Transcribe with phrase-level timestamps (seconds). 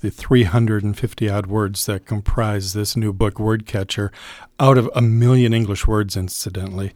[0.00, 4.10] the 350 odd words that comprise this new book, Wordcatcher,
[4.60, 6.92] out of a million English words, incidentally.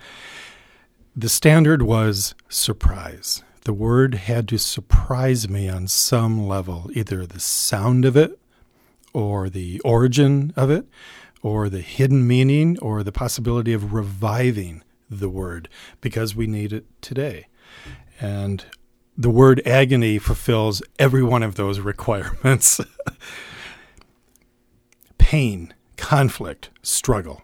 [1.14, 3.42] The standard was surprise.
[3.64, 8.38] The word had to surprise me on some level, either the sound of it,
[9.12, 10.86] or the origin of it,
[11.42, 15.68] or the hidden meaning, or the possibility of reviving the word
[16.00, 17.46] because we need it today.
[18.20, 18.64] And
[19.16, 22.80] the word agony fulfills every one of those requirements
[25.18, 27.42] pain, conflict, struggle.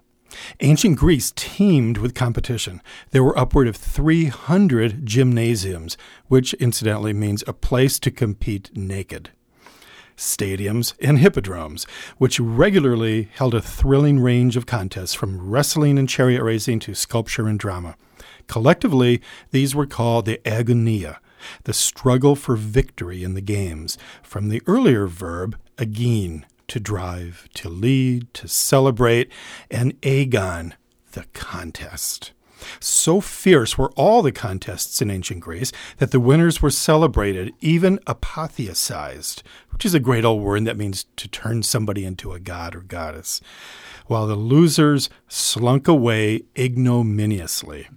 [0.61, 2.83] Ancient Greece teemed with competition.
[3.11, 9.31] There were upward of 300 gymnasiums, which incidentally means a place to compete naked.
[10.17, 11.87] Stadiums and hippodromes,
[12.19, 17.47] which regularly held a thrilling range of contests from wrestling and chariot racing to sculpture
[17.49, 17.97] and drama.
[18.49, 21.19] Collectively, these were called the agonia,
[21.65, 27.69] the struggle for victory in the games, from the earlier verb agein, to drive, to
[27.69, 29.31] lead, to celebrate,
[29.71, 30.75] and agon,
[31.13, 32.33] the contest.
[32.81, 37.99] So fierce were all the contests in ancient Greece that the winners were celebrated, even
[38.07, 42.75] apotheosized, which is a great old word that means to turn somebody into a god
[42.75, 43.41] or goddess,
[44.07, 47.89] while the losers slunk away ignominiously.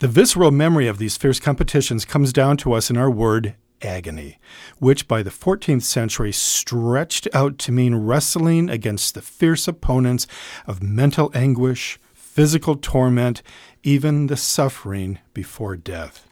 [0.00, 4.38] The visceral memory of these fierce competitions comes down to us in our word agony,
[4.78, 10.28] which by the 14th century stretched out to mean wrestling against the fierce opponents
[10.68, 13.42] of mental anguish, physical torment,
[13.82, 16.28] even the suffering before death.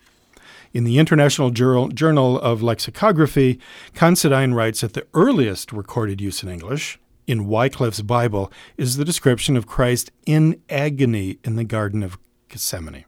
[0.73, 3.59] In the International Journal of Lexicography,
[3.95, 9.57] Considine writes that the earliest recorded use in English, in Wycliffe's Bible, is the description
[9.57, 12.17] of Christ in agony in the Garden of
[12.49, 13.07] Gethsemane.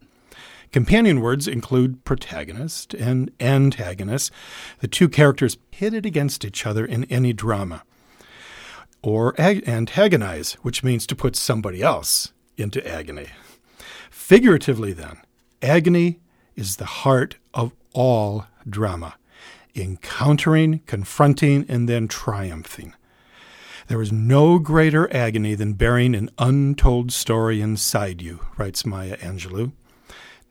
[0.72, 4.30] Companion words include protagonist and antagonist,
[4.80, 7.82] the two characters pitted against each other in any drama.
[9.02, 13.28] Or ag- antagonize, which means to put somebody else into agony.
[14.10, 15.18] Figuratively, then,
[15.62, 16.20] agony
[16.56, 19.14] is the heart of all drama,
[19.74, 22.94] encountering, confronting, and then triumphing.
[23.86, 29.72] There is no greater agony than bearing an untold story inside you, writes Maya Angelou.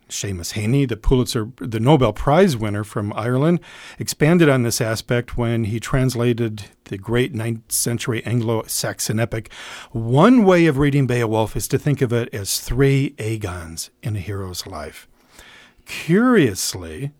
[0.10, 3.60] Seamus Heaney, the Pulitzer, the Nobel Prize winner from Ireland,
[4.00, 9.52] expanded on this aspect when he translated the great 9th century Anglo Saxon epic.
[9.92, 14.20] One way of reading Beowulf is to think of it as three agons in a
[14.20, 15.08] hero's life.
[15.86, 17.12] Curiously,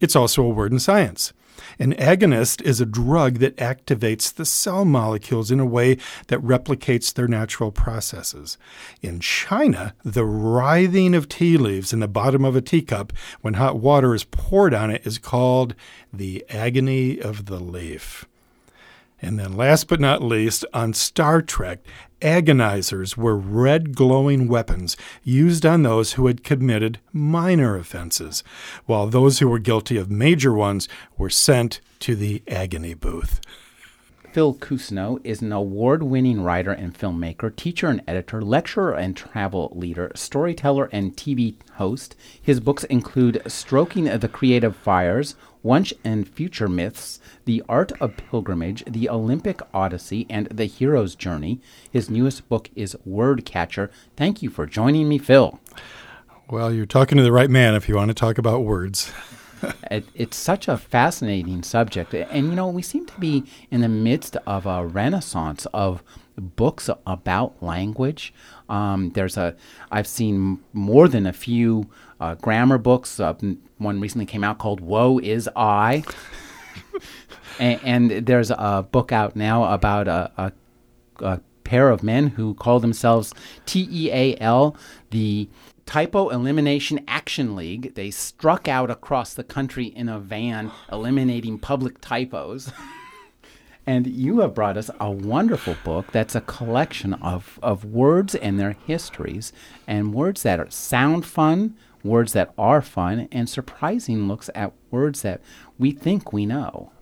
[0.00, 1.32] it's also a word in science.
[1.80, 5.96] An agonist is a drug that activates the cell molecules in a way
[6.26, 8.58] that replicates their natural processes.
[9.00, 13.12] In China, the writhing of tea leaves in the bottom of a teacup
[13.42, 15.76] when hot water is poured on it is called
[16.12, 18.24] the agony of the leaf.
[19.20, 21.80] And then, last but not least, on Star Trek,
[22.20, 28.44] agonizers were red glowing weapons used on those who had committed minor offenses,
[28.86, 33.40] while those who were guilty of major ones were sent to the agony booth.
[34.32, 39.72] Phil Cousineau is an award winning writer and filmmaker, teacher and editor, lecturer and travel
[39.74, 42.14] leader, storyteller and TV host.
[42.40, 48.84] His books include Stoking the Creative Fires, Once and Future Myths, The Art of Pilgrimage,
[48.86, 51.60] The Olympic Odyssey, and The Hero's Journey.
[51.90, 53.90] His newest book is Wordcatcher.
[54.16, 55.58] Thank you for joining me, Phil.
[56.48, 59.12] Well, you're talking to the right man if you want to talk about words.
[59.90, 62.14] it, it's such a fascinating subject.
[62.14, 66.02] And, you know, we seem to be in the midst of a renaissance of
[66.36, 68.32] books about language.
[68.68, 69.56] Um, there's a,
[69.90, 71.88] I've seen more than a few
[72.20, 73.20] uh, grammar books.
[73.20, 73.34] Uh,
[73.78, 76.04] one recently came out called Woe Is I.
[77.58, 80.52] and, and, there's a book out now about a, a,
[81.24, 83.34] a pair of men who call themselves
[83.66, 84.76] TEAL,
[85.10, 85.48] the
[85.86, 87.94] Typo Elimination Action League.
[87.94, 92.72] They struck out across the country in a van, eliminating public typos.
[93.86, 98.60] and you have brought us a wonderful book that's a collection of, of words and
[98.60, 99.52] their histories,
[99.86, 101.74] and words that are, sound fun,
[102.04, 105.40] words that are fun, and surprising looks at words that
[105.78, 106.92] we think we know.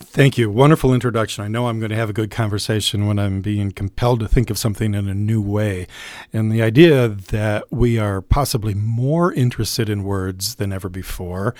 [0.00, 0.50] Thank you.
[0.50, 1.44] Wonderful introduction.
[1.44, 4.48] I know I'm going to have a good conversation when I'm being compelled to think
[4.48, 5.86] of something in a new way.
[6.32, 11.54] And the idea that we are possibly more interested in words than ever before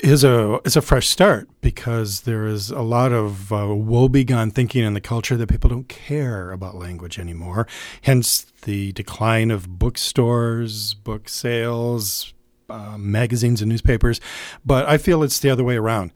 [0.00, 4.84] is a is a fresh start because there is a lot of uh, woebegone thinking
[4.84, 7.66] in the culture that people don't care about language anymore.
[8.02, 12.34] Hence the decline of bookstores, book sales,
[12.68, 14.20] uh, magazines and newspapers.
[14.64, 16.12] But I feel it's the other way around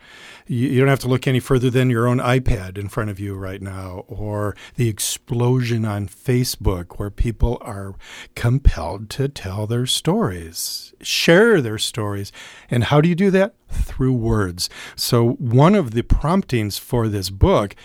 [0.50, 3.20] you, you don't have to look any further than your own iPad in front of
[3.20, 7.94] you right now, or the explosion on Facebook where people are
[8.34, 12.32] compelled to tell their stories, share their stories.
[12.68, 13.54] And how do you do that?
[13.68, 14.68] Through words.
[14.96, 17.76] So one of the promptings for this book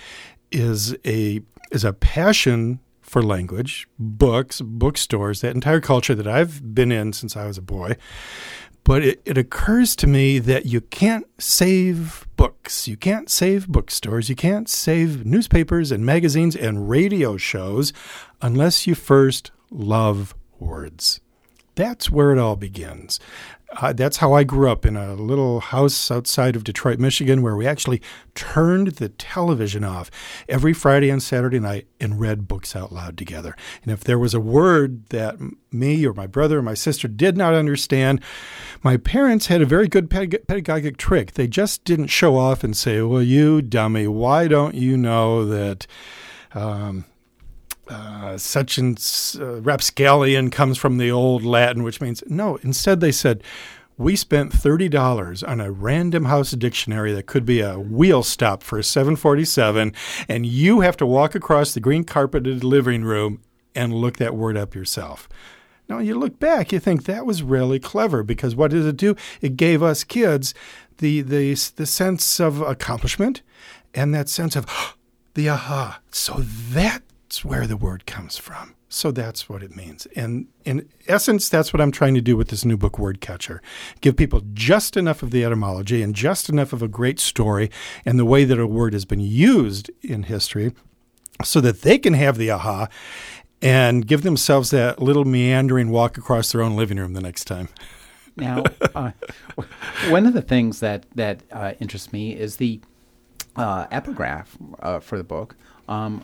[0.51, 1.41] is a
[1.71, 7.37] is a passion for language, books, bookstores, that entire culture that I've been in since
[7.37, 7.97] I was a boy.
[8.83, 12.87] But it, it occurs to me that you can't save books.
[12.87, 14.27] You can't save bookstores.
[14.27, 17.93] You can't save newspapers and magazines and radio shows
[18.41, 21.21] unless you first love words.
[21.75, 23.19] That's where it all begins
[23.81, 27.55] uh, that's how I grew up in a little house outside of Detroit, Michigan, where
[27.55, 28.01] we actually
[28.33, 30.09] turned the television off
[30.47, 33.55] every Friday and Saturday night and read books out loud together.
[33.83, 35.37] And if there was a word that
[35.71, 38.21] me or my brother or my sister did not understand,
[38.81, 41.33] my parents had a very good pedagogic trick.
[41.33, 45.87] They just didn't show off and say, Well, you dummy, why don't you know that?
[46.53, 47.03] Um,
[47.87, 48.97] uh, such and
[49.39, 52.57] uh, rapscallion comes from the old Latin, which means no.
[52.57, 53.43] Instead, they said,
[53.97, 58.77] we spent $30 on a random house dictionary that could be a wheel stop for
[58.77, 59.93] a 747,
[60.27, 63.41] and you have to walk across the green carpeted living room
[63.73, 65.29] and look that word up yourself.
[65.87, 69.15] Now, you look back, you think that was really clever because what did it do?
[69.39, 70.53] It gave us kids
[70.97, 73.43] the, the, the sense of accomplishment
[73.93, 74.65] and that sense of
[75.35, 76.01] the aha.
[76.11, 78.75] So that that's where the word comes from.
[78.87, 80.05] So that's what it means.
[80.15, 83.63] And in essence, that's what I'm trying to do with this new book, Word Catcher.
[83.99, 87.71] Give people just enough of the etymology and just enough of a great story
[88.05, 90.73] and the way that a word has been used in history
[91.43, 92.87] so that they can have the aha
[93.59, 97.69] and give themselves that little meandering walk across their own living room the next time.
[98.37, 98.63] Now,
[98.93, 99.11] uh,
[100.09, 102.79] one of the things that, that uh, interests me is the
[103.55, 105.55] uh, epigraph uh, for the book.
[105.87, 106.23] Um,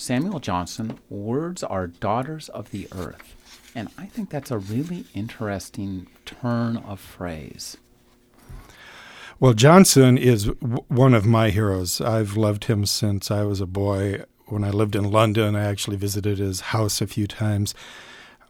[0.00, 3.34] Samuel Johnson, words are daughters of the earth.
[3.74, 7.76] And I think that's a really interesting turn of phrase.
[9.40, 12.00] Well, Johnson is w- one of my heroes.
[12.00, 14.24] I've loved him since I was a boy.
[14.46, 17.74] When I lived in London, I actually visited his house a few times.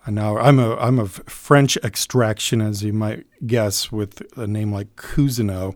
[0.07, 4.97] Now I'm a I'm of French extraction, as you might guess, with a name like
[4.97, 5.75] Cousineau.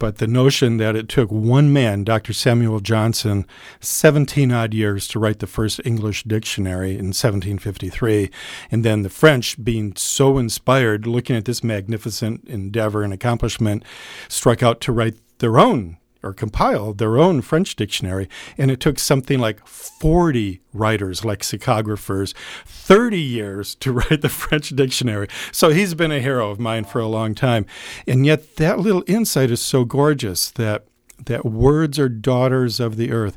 [0.00, 2.32] But the notion that it took one man, Dr.
[2.32, 3.46] Samuel Johnson,
[3.80, 8.30] 17 odd years to write the first English dictionary in 1753,
[8.70, 13.84] and then the French, being so inspired, looking at this magnificent endeavor and accomplishment,
[14.26, 18.28] struck out to write their own or compile their own French dictionary.
[18.58, 22.34] And it took something like 40 writers, lexicographers,
[22.66, 25.28] 30 years to write the French dictionary.
[25.52, 27.66] So he's been a hero of mine for a long time.
[28.06, 30.84] And yet that little insight is so gorgeous that
[31.26, 33.36] that words are daughters of the earth.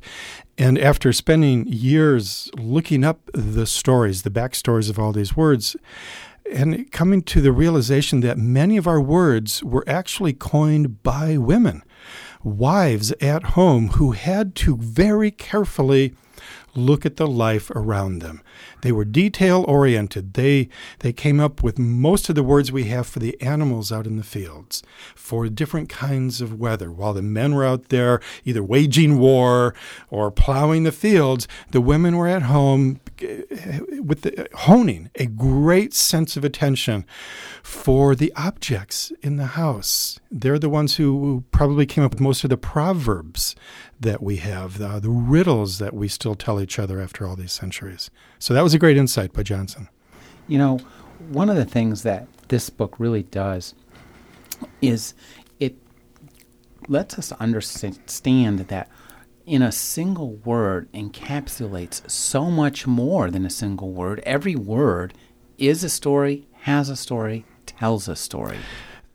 [0.57, 5.75] And after spending years looking up the stories, the backstories of all these words,
[6.51, 11.83] and coming to the realization that many of our words were actually coined by women
[12.43, 16.15] wives at home who had to very carefully
[16.75, 18.41] look at the life around them.
[18.83, 20.33] They were detail oriented.
[20.33, 20.67] They
[20.99, 24.17] they came up with most of the words we have for the animals out in
[24.17, 24.83] the fields,
[25.15, 26.91] for different kinds of weather.
[26.91, 29.73] While the men were out there either waging war
[30.09, 35.93] or plowing the fields, the women were at home eh, with the, honing a great
[35.93, 37.05] sense of attention
[37.63, 40.19] for the objects in the house.
[40.29, 43.55] They're the ones who probably came up with most of the proverbs
[44.03, 47.53] that we have, the, the riddles that we still tell each other after all these
[47.53, 48.11] centuries.
[48.37, 49.89] So that was a great insight by Johnson.
[50.47, 50.79] You know,
[51.29, 53.73] one of the things that this book really does
[54.81, 55.13] is
[55.59, 55.75] it
[56.87, 58.89] lets us understand that
[59.45, 64.21] in a single word encapsulates so much more than a single word.
[64.25, 65.13] Every word
[65.57, 68.57] is a story, has a story, tells a story.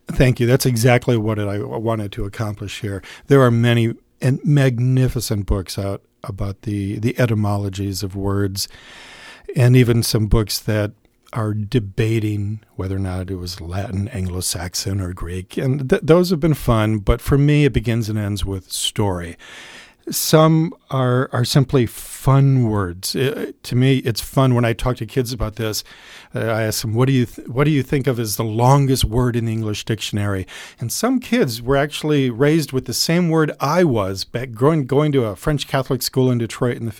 [0.06, 0.46] Thank you.
[0.46, 3.02] That's exactly what I wanted to accomplish here.
[3.26, 8.68] There are many and magnificent books out about the, the etymologies of words,
[9.56, 10.92] and even some books that
[11.32, 15.56] are debating whether or not it was Latin, Anglo Saxon, or Greek.
[15.56, 19.36] And th- those have been fun, but for me, it begins and ends with story.
[20.10, 23.14] Some are, are simply fun words.
[23.14, 25.84] It, to me, it's fun when I talk to kids about this.
[26.34, 28.44] Uh, I ask them, "What do you th- what do you think of as the
[28.44, 30.46] longest word in the English dictionary?"
[30.80, 35.12] And some kids were actually raised with the same word I was back going going
[35.12, 36.92] to a French Catholic school in Detroit in the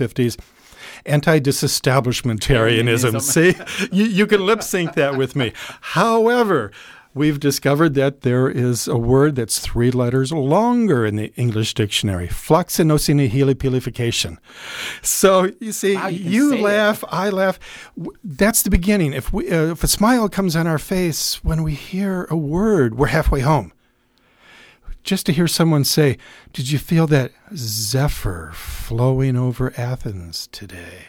[1.04, 3.20] fifties anti-disestablishmentarianism.
[3.20, 3.54] See,
[3.92, 5.52] you, you can lip sync that with me.
[5.80, 6.70] However,
[7.14, 12.28] we've discovered that there is a word that's three letters longer in the English dictionary
[12.28, 14.36] floccinaucinihilipilification.
[15.02, 17.58] So you see, Wow, you you laugh, I laugh.
[18.22, 19.14] That's the beginning.
[19.14, 22.96] If, we, uh, if a smile comes on our face when we hear a word,
[22.96, 23.72] we're halfway home
[25.08, 26.18] just to hear someone say,
[26.52, 31.06] Did you feel that zephyr flowing over Athens today?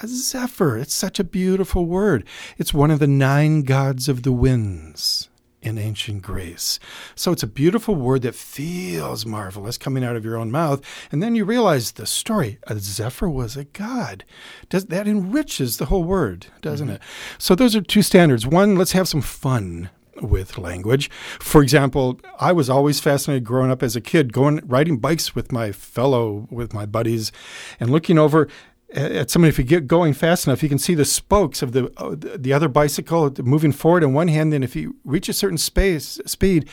[0.00, 2.26] A zephyr, it's such a beautiful word.
[2.56, 5.28] It's one of the nine gods of the winds
[5.60, 6.80] in ancient Greece.
[7.14, 10.80] So it's a beautiful word that feels marvelous coming out of your own mouth.
[11.12, 14.24] And then you realize the story a zephyr was a god.
[14.70, 16.96] Does, that enriches the whole word, doesn't mm-hmm.
[16.96, 17.02] it?
[17.36, 18.46] So those are two standards.
[18.46, 19.90] One, let's have some fun
[20.20, 21.10] with language.
[21.40, 25.52] For example, I was always fascinated growing up as a kid, going riding bikes with
[25.52, 27.32] my fellow with my buddies,
[27.80, 28.48] and looking over
[28.92, 29.48] at somebody.
[29.50, 32.52] If you get going fast enough, you can see the spokes of the uh, the
[32.52, 34.52] other bicycle moving forward in one hand.
[34.52, 36.68] Then, if you reach a certain space speed,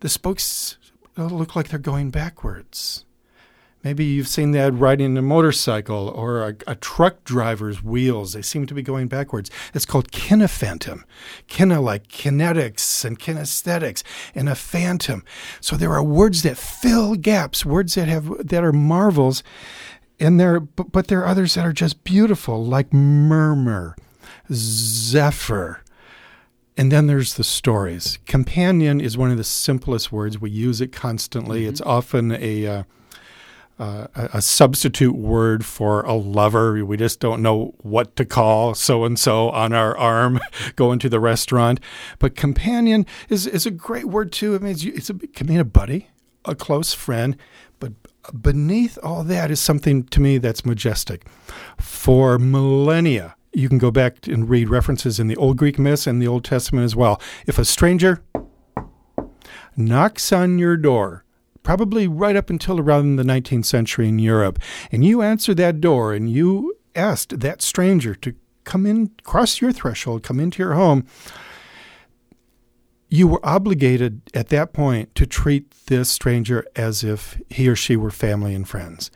[0.00, 0.78] the spokes
[1.16, 3.04] look like they're going backwards.
[3.84, 8.32] Maybe you've seen that riding a motorcycle or a, a, truck driver's wheels.
[8.32, 9.50] They seem to be going backwards.
[9.74, 11.02] It's called kinephantom.
[11.48, 14.04] Kine like kinetics and kinesthetics
[14.36, 15.24] and a phantom.
[15.60, 19.42] So there are words that fill gaps, words that have that are marvels,
[20.20, 23.96] and there but, but there are others that are just beautiful, like murmur,
[24.52, 25.80] zephyr.
[26.76, 28.18] And then there's the stories.
[28.26, 30.40] Companion is one of the simplest words.
[30.40, 31.62] We use it constantly.
[31.62, 31.68] Mm-hmm.
[31.68, 32.82] It's often a uh,
[33.78, 36.84] uh, a substitute word for a lover.
[36.84, 40.40] We just don't know what to call so and so on our arm
[40.76, 41.80] going to the restaurant.
[42.18, 44.54] But companion is, is a great word too.
[44.54, 46.08] It means you, it's a, it can mean a buddy,
[46.44, 47.36] a close friend.
[47.80, 47.92] But
[48.40, 51.26] beneath all that is something to me that's majestic.
[51.78, 56.22] For millennia, you can go back and read references in the Old Greek myths and
[56.22, 57.20] the Old Testament as well.
[57.46, 58.22] If a stranger
[59.76, 61.21] knocks on your door,
[61.62, 64.58] probably right up until around the 19th century in Europe,
[64.90, 69.72] and you answered that door and you asked that stranger to come in, cross your
[69.72, 71.06] threshold, come into your home,
[73.08, 77.94] you were obligated at that point to treat this stranger as if he or she
[77.94, 79.10] were family and friends.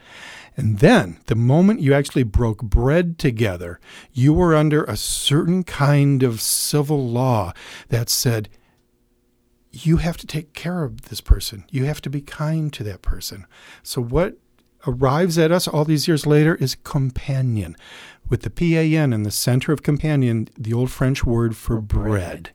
[0.55, 3.79] And then, the moment you actually broke bread together,
[4.13, 7.53] you were under a certain kind of civil law
[7.89, 8.49] that said,
[9.85, 11.65] you have to take care of this person.
[11.71, 13.47] You have to be kind to that person.
[13.83, 14.39] So, what
[14.87, 17.77] arrives at us all these years later is companion,
[18.29, 21.81] with the P A N in the center of companion, the old French word for
[21.81, 22.51] bread.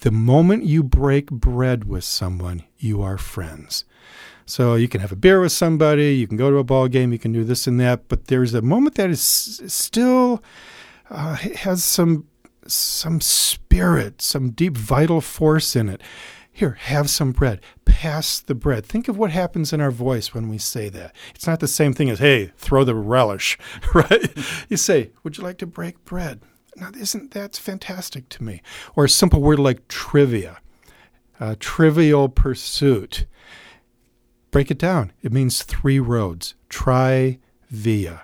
[0.00, 3.84] The moment you break bread with someone, you are friends.
[4.46, 7.12] So you can have a beer with somebody, you can go to a ball game,
[7.12, 9.22] you can do this and that, but there's a moment that is
[9.66, 10.42] still
[11.08, 12.26] uh, has some
[12.66, 16.00] some spirit, some deep vital force in it.
[16.52, 17.60] Here, have some bread.
[17.84, 18.86] Pass the bread.
[18.86, 21.14] Think of what happens in our voice when we say that.
[21.34, 23.58] It's not the same thing as, hey, throw the relish,
[23.94, 24.32] right?
[24.68, 26.40] you say, would you like to break bread?
[26.76, 28.62] Now, isn't that fantastic to me?
[28.94, 30.58] Or a simple word like trivia,
[31.58, 33.26] trivial pursuit.
[34.50, 35.12] Break it down.
[35.22, 36.54] It means three roads.
[36.68, 38.22] Try via.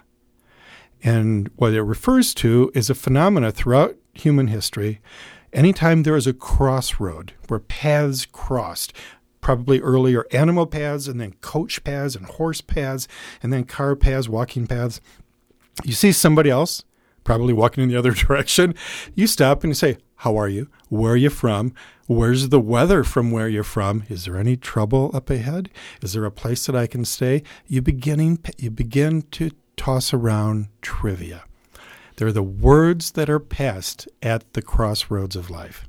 [1.03, 5.01] And what it refers to is a phenomena throughout human history.
[5.53, 8.93] Anytime there is a crossroad where paths crossed,
[9.41, 13.09] probably earlier animal paths and then coach paths and horse paths
[13.43, 15.01] and then car paths, walking paths,
[15.85, 16.85] you see somebody else
[17.25, 18.75] probably walking in the other direction,
[19.15, 20.69] you stop and you say, How are you?
[20.89, 21.73] Where are you from?
[22.07, 24.05] Where's the weather from where you're from?
[24.09, 25.71] Is there any trouble up ahead?
[26.03, 27.43] Is there a place that I can stay?
[27.67, 31.45] You beginning you begin to toss around trivia.
[32.21, 35.89] They're the words that are passed at the crossroads of life.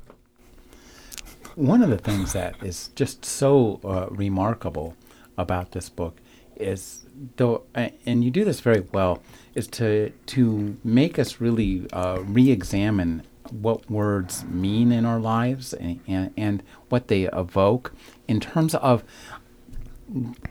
[1.55, 4.95] One of the things that is just so uh, remarkable
[5.38, 6.21] about this book
[6.55, 9.21] is, though, and you do this very well,
[9.55, 16.00] is to to make us really uh, re-examine what words mean in our lives and,
[16.07, 17.93] and, and what they evoke
[18.29, 19.03] in terms of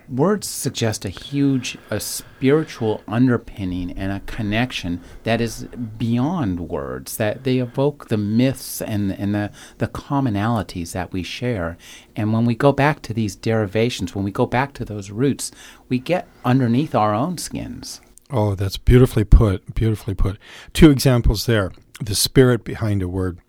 [0.08, 5.64] words suggest a huge a spiritual underpinning and a connection that is
[5.98, 11.76] beyond words that they evoke the myths and and the the commonalities that we share.
[12.16, 15.52] And when we go back to these derivations when we go back to those roots
[15.88, 18.00] we get underneath our own skins.
[18.30, 20.38] Oh that's beautifully put beautifully put.
[20.72, 21.72] Two examples there.
[22.00, 23.40] The spirit behind a word.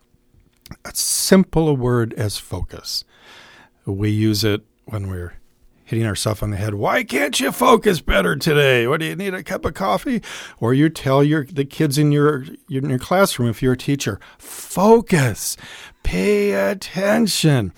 [0.84, 3.04] As simple a word as focus.
[3.86, 5.34] We use it when we're
[5.92, 6.72] hitting ourselves on the head.
[6.72, 8.86] Why can't you focus better today?
[8.86, 10.22] What do you need a cup of coffee?
[10.58, 14.18] Or you tell your the kids in your in your classroom if you're a teacher,
[14.38, 15.54] focus,
[16.02, 17.74] pay attention.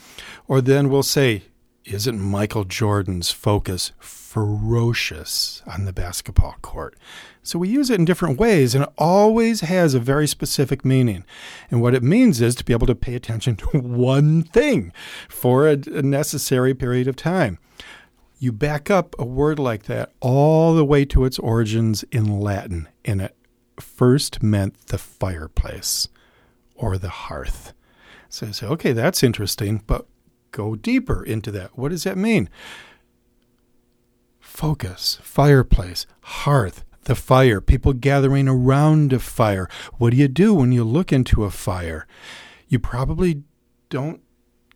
[0.47, 1.43] Or then we'll say,
[1.87, 6.97] isn't Michael Jordan's focus ferocious on the basketball court?
[7.43, 11.25] So we use it in different ways, and it always has a very specific meaning.
[11.69, 14.93] And what it means is to be able to pay attention to one thing
[15.29, 17.59] for a, a necessary period of time
[18.39, 22.89] you back up a word like that all the way to its origins in Latin,
[23.05, 23.37] and it
[23.81, 26.09] first meant the fireplace
[26.75, 27.73] or the hearth.
[28.29, 30.07] So you say, okay, that's interesting, but
[30.51, 31.79] go deeper into that.
[31.79, 32.49] What does that mean?
[34.41, 39.69] Focus, fireplace, hearth, the fire, people gathering around a fire.
[39.99, 42.07] What do you do when you look into a fire?
[42.69, 43.43] You probably
[43.89, 44.21] don't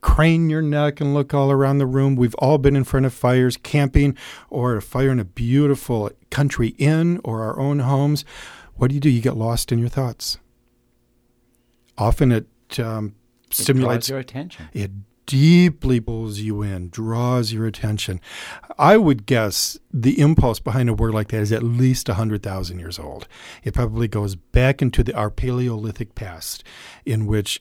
[0.00, 2.17] crane your neck and look all around the room.
[2.17, 4.17] We've all been in front of fires, camping,
[4.50, 8.25] or a fire in a beautiful country inn or our own homes.
[8.75, 9.11] What do you do?
[9.11, 10.38] You get lost in your thoughts.
[11.97, 13.14] Often it um,
[13.50, 14.69] stimulates it your attention.
[14.73, 14.90] It
[15.28, 18.19] deeply pulls you in, draws your attention.
[18.78, 22.99] I would guess the impulse behind a word like that is at least 100,000 years
[22.99, 23.28] old.
[23.62, 26.64] It probably goes back into the, our Paleolithic past,
[27.05, 27.61] in which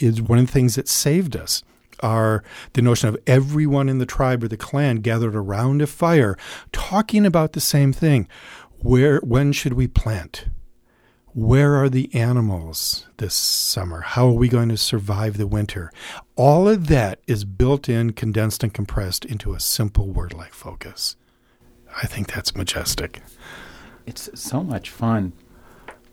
[0.00, 1.62] is one of the things that saved us
[2.02, 2.42] are
[2.72, 6.36] the notion of everyone in the tribe or the clan gathered around a fire
[6.72, 8.26] talking about the same thing.
[8.78, 10.46] Where when should we plant?
[11.32, 14.00] Where are the animals this summer?
[14.00, 15.92] How are we going to survive the winter?
[16.34, 21.16] All of that is built in, condensed, and compressed into a simple word like focus.
[22.02, 23.22] I think that's majestic.
[24.06, 25.32] It's so much fun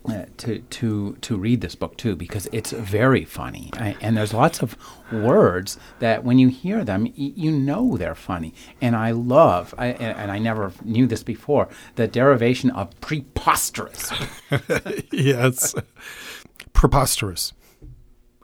[0.07, 4.33] uh, to to to read this book too because it's very funny I, and there's
[4.33, 4.77] lots of
[5.11, 9.87] words that when you hear them y- you know they're funny and I love I,
[9.87, 14.11] and I never knew this before the derivation of preposterous.
[15.11, 15.75] yes,
[16.73, 17.53] preposterous.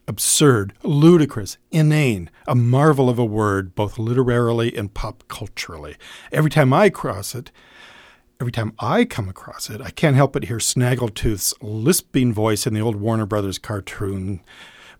[0.06, 5.95] Absurd, ludicrous, inane, a marvel of a word, both literarily and pop culturally.
[6.30, 7.52] Every time I cross it,
[8.43, 12.73] Every time I come across it, I can't help but hear Snaggletooth's lisping voice in
[12.73, 14.41] the old Warner Brothers cartoon,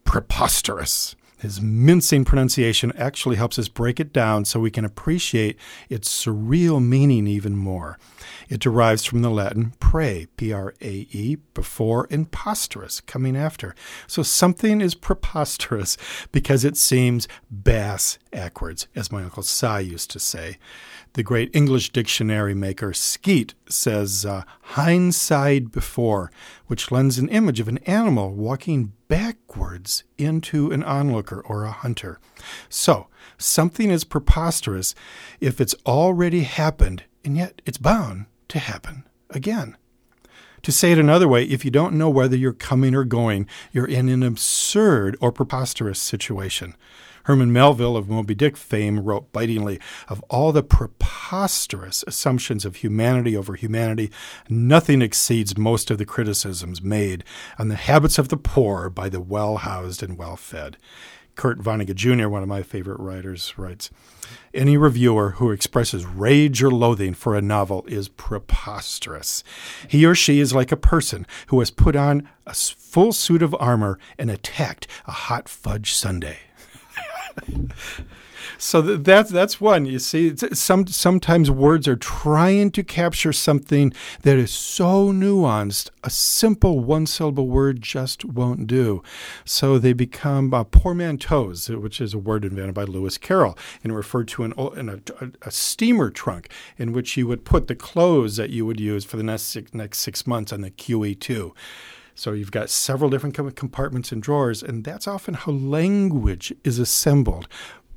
[0.06, 1.18] preposterous.
[1.44, 6.82] His mincing pronunciation actually helps us break it down so we can appreciate its surreal
[6.82, 8.00] meaning even more.
[8.48, 13.76] It derives from the Latin prae, P R A E, before, and posterous, coming after.
[14.08, 15.98] So something is preposterous
[16.32, 20.58] because it seems bass backwards, as my Uncle Si used to say.
[21.12, 24.44] The great English dictionary maker Skeat says uh,
[24.76, 26.32] hindside before,
[26.68, 28.94] which lends an image of an animal walking
[29.54, 32.20] backwards into an onlooker or a hunter.
[32.70, 34.96] So, something is preposterous
[35.40, 39.78] if it's already happened, and yet it's bound to happen again.
[40.64, 43.86] To say it another way, if you don't know whether you're coming or going, you're
[43.86, 46.76] in an absurd or preposterous situation.
[47.24, 53.38] Herman Melville of Moby Dick fame wrote bitingly Of all the preposterous assumptions of humanity
[53.38, 54.12] over humanity,
[54.50, 57.24] nothing exceeds most of the criticisms made
[57.58, 60.76] on the habits of the poor by the well housed and well fed.
[61.36, 63.90] Kurt Vonnegut Jr., one of my favorite writers, writes
[64.54, 69.46] Any reviewer who expresses rage or loathing for a novel is preposterous.
[69.88, 73.56] He or she is like a person who has put on a full suit of
[73.60, 76.38] armor and attacked a hot fudge sundae
[78.58, 79.86] so that's that's one.
[79.86, 85.90] You see, some sometimes words are trying to capture something that is so nuanced.
[86.04, 89.02] A simple one-syllable word just won't do.
[89.46, 94.28] So they become uh, portmanteaus, which is a word invented by Lewis Carroll and referred
[94.30, 95.00] to in, in a,
[95.42, 99.18] a, steamer trunk in which you would put the clothes that you would use for
[99.18, 101.54] the next six, next six months on the QE2.
[102.16, 107.48] So you've got several different compartments and drawers, and that's often how language is assembled.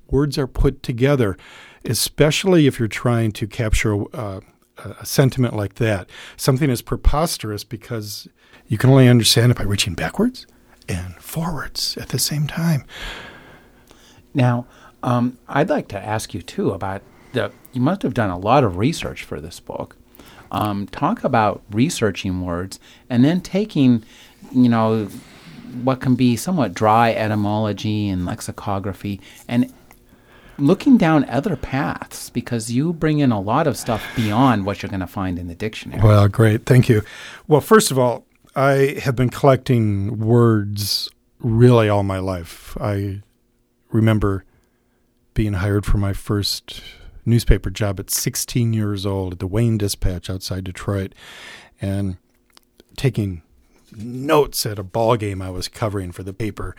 [0.08, 1.36] Words are put together,
[1.84, 4.40] especially if you're trying to capture uh,
[4.78, 6.08] a sentiment like that.
[6.36, 8.28] Something is preposterous because
[8.68, 10.46] you can only understand it by reaching backwards
[10.88, 12.84] and forwards at the same time.
[14.34, 14.66] Now,
[15.02, 17.02] um, I'd like to ask you too about
[17.32, 19.96] the, you must have done a lot of research for this book.
[20.50, 22.78] Um, talk about researching words
[23.10, 24.04] and then taking,
[24.52, 25.08] you know,
[25.82, 29.72] what can be somewhat dry etymology and lexicography and
[30.58, 34.88] looking down other paths because you bring in a lot of stuff beyond what you're
[34.90, 36.02] going to find in the dictionary.
[36.02, 36.64] Well, great.
[36.64, 37.02] Thank you.
[37.46, 42.76] Well, first of all, I have been collecting words really all my life.
[42.80, 43.22] I
[43.90, 44.44] remember
[45.34, 46.82] being hired for my first
[47.26, 51.14] newspaper job at 16 years old at the Wayne Dispatch outside Detroit
[51.80, 52.16] and
[52.96, 53.42] taking
[53.96, 56.74] notes at a ball game I was covering for the paper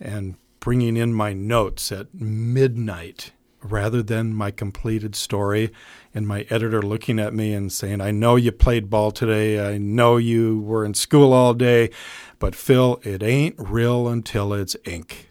[0.00, 5.72] and bringing in my notes at midnight rather than my completed story
[6.14, 9.74] and my editor looking at me and saying, I know you played ball today.
[9.74, 11.90] I know you were in school all day,
[12.38, 15.27] but Phil, it ain't real until it's ink.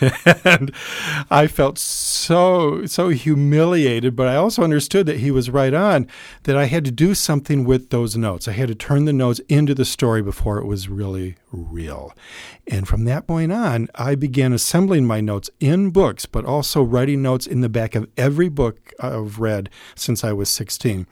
[0.44, 0.72] and
[1.30, 6.06] I felt so so humiliated, but I also understood that he was right on
[6.44, 8.48] that I had to do something with those notes.
[8.48, 12.12] I had to turn the notes into the story before it was really real.
[12.66, 17.22] And from that point on, I began assembling my notes in books, but also writing
[17.22, 21.06] notes in the back of every book I've read since I was 16.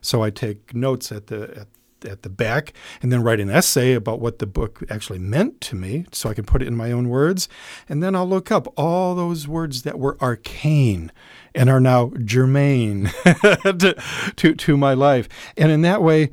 [0.00, 1.66] So I take notes at the at
[2.04, 5.76] at the back and then write an essay about what the book actually meant to
[5.76, 7.48] me so I can put it in my own words.
[7.88, 11.12] And then I'll look up all those words that were arcane
[11.54, 13.96] and are now germane to,
[14.36, 15.28] to, to my life.
[15.56, 16.30] And in that way,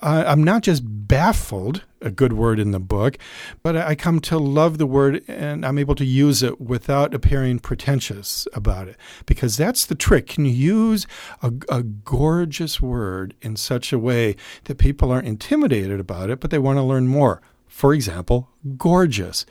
[0.00, 3.18] I'm not just baffled, a good word in the book,
[3.62, 7.58] but I come to love the word and I'm able to use it without appearing
[7.58, 8.96] pretentious about it.
[9.26, 10.28] Because that's the trick.
[10.28, 11.06] Can you use
[11.42, 16.50] a, a gorgeous word in such a way that people aren't intimidated about it, but
[16.50, 17.42] they want to learn more?
[17.66, 19.44] For example, gorgeous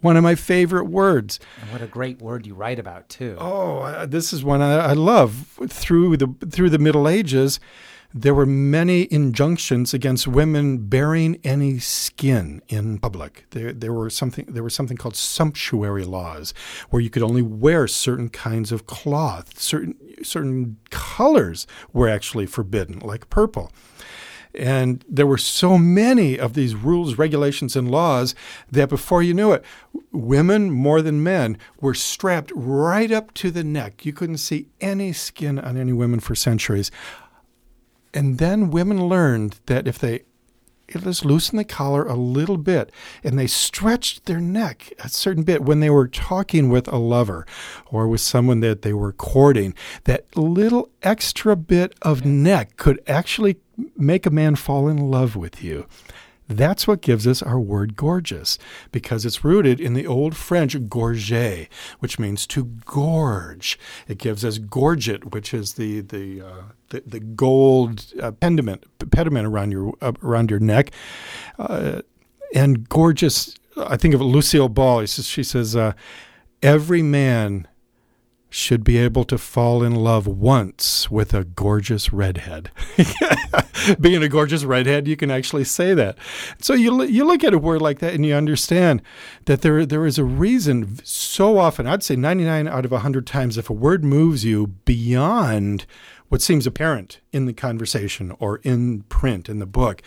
[0.00, 1.40] one of my favorite words.
[1.62, 3.38] And what a great word you write about too.
[3.40, 5.58] Oh, uh, this is one I, I, love.
[5.66, 7.58] Through the through the Middle Ages,
[8.16, 13.44] there were many injunctions against women bearing any skin in public.
[13.50, 16.54] There, there were something there was something called sumptuary laws,
[16.90, 19.58] where you could only wear certain kinds of cloth.
[19.58, 23.72] Certain certain colors were actually forbidden, like purple.
[24.56, 28.36] And there were so many of these rules, regulations, and laws
[28.70, 29.64] that before you knew it,
[30.12, 34.06] women more than men were strapped right up to the neck.
[34.06, 36.92] You couldn't see any skin on any women for centuries.
[38.14, 40.22] And then women learned that if they
[40.88, 45.62] just loosen the collar a little bit and they stretched their neck a certain bit
[45.62, 47.46] when they were talking with a lover
[47.86, 49.74] or with someone that they were courting,
[50.04, 53.56] that little extra bit of neck could actually
[53.96, 55.86] make a man fall in love with you.
[56.48, 58.58] That's what gives us our word gorgeous,
[58.92, 61.68] because it's rooted in the old French gorger,
[62.00, 63.78] which means to gorge.
[64.08, 69.46] It gives us gorget, which is the the uh, the, the, gold uh, pediment pediment
[69.46, 70.90] around your uh, around your neck,
[71.58, 72.02] uh,
[72.54, 73.54] and gorgeous.
[73.76, 75.06] I think of Lucille Ball.
[75.06, 75.92] She says, uh,
[76.62, 77.68] "Every man."
[78.54, 82.70] Should be able to fall in love once with a gorgeous redhead.
[84.00, 86.16] Being a gorgeous redhead, you can actually say that.
[86.60, 89.02] So you you look at a word like that and you understand
[89.46, 91.00] that there there is a reason.
[91.02, 95.84] So often, I'd say 99 out of 100 times, if a word moves you beyond
[96.28, 100.00] what seems apparent in the conversation or in print in the book,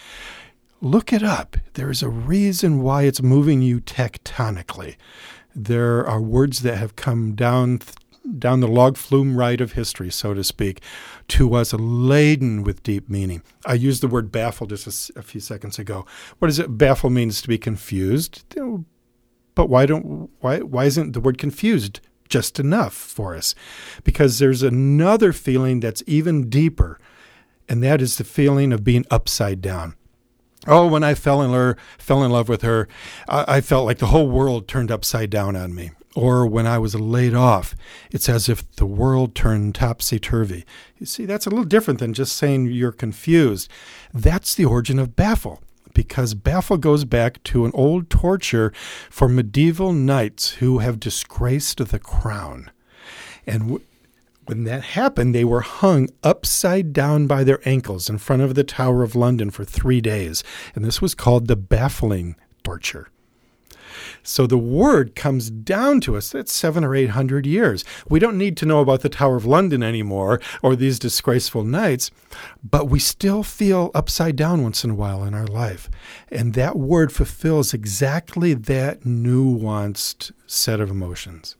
[0.80, 1.58] look it up.
[1.74, 4.96] There is a reason why it's moving you tectonically.
[5.54, 7.80] There are words that have come down
[8.38, 10.82] down the log flume ride of history, so to speak,
[11.30, 13.44] to us laden with deep meaning.
[13.66, 16.06] I used the word baffle just a, a few seconds ago.
[16.40, 16.78] What does it?
[16.78, 18.44] Baffle means to be confused.
[19.56, 23.56] But why don't why why isn't the word confused just enough for us?
[24.04, 27.00] Because there's another feeling that's even deeper,
[27.68, 29.96] and that is the feeling of being upside down.
[30.66, 32.90] Oh, when I fell in, love, fell in love with her,
[33.30, 36.80] I, I felt like the whole world turned upside down on me or when I
[36.80, 37.76] was laid off,
[38.10, 40.66] it's as if the world turned topsy turvy.
[40.98, 43.70] You see, that's a little different than just saying you're confused.
[44.16, 45.62] That's the origin of baffle,
[45.94, 48.74] because baffle goes back to an old torture
[49.12, 52.72] for medieval knights who have disgraced the crown.
[53.46, 53.86] And w-
[54.48, 58.64] when that happened, they were hung upside down by their ankles in front of the
[58.64, 60.44] Tower of London for three days.
[60.74, 63.10] And this was called the baffling torture.
[64.28, 66.30] So the word comes down to us.
[66.32, 67.86] That's seven or eight hundred years.
[68.10, 72.12] We don't need to know about the Tower of London anymore or these disgraceful knights,
[72.62, 75.90] but we still feel upside down once in a while in our life.
[76.30, 81.56] And that word fulfills exactly that nuanced set of emotions.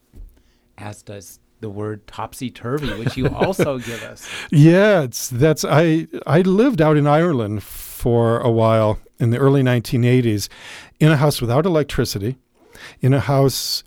[0.78, 4.30] As does the word topsy turvy, which you also give us.
[4.52, 9.64] Yeah, it's that's I I lived out in Ireland for a while in the early
[9.64, 10.50] 1980s
[11.00, 12.38] in a house without electricity,
[13.02, 13.84] in a house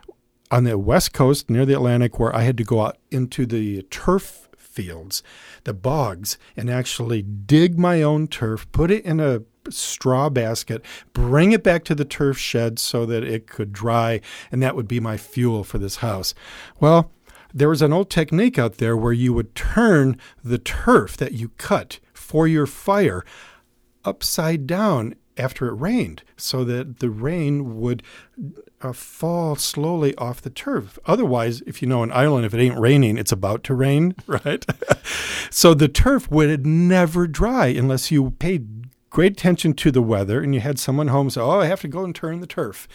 [0.51, 3.83] on the west coast near the Atlantic where I had to go out into the
[3.85, 5.23] turf fields,
[5.65, 11.53] the bogs, and actually dig my own turf, put it in a straw basket, bring
[11.53, 15.01] it back to the turf shed so that it could dry, and that would be
[15.01, 16.35] my fuel for this house.
[16.79, 17.13] Well,
[17.53, 21.51] there was an old technique out there where you would turn the turf that you
[21.51, 23.25] cut for your fire
[24.05, 28.03] upside down after it rained so that the rain would
[28.83, 30.99] uh, fall slowly off the turf.
[31.07, 34.65] Otherwise, if you know in Ireland, if it ain't raining, it's about to rain, right?
[35.51, 40.55] so the turf would never dry unless you paid great attention to the weather and
[40.55, 42.87] you had someone home say, Oh, I have to go and turn the turf.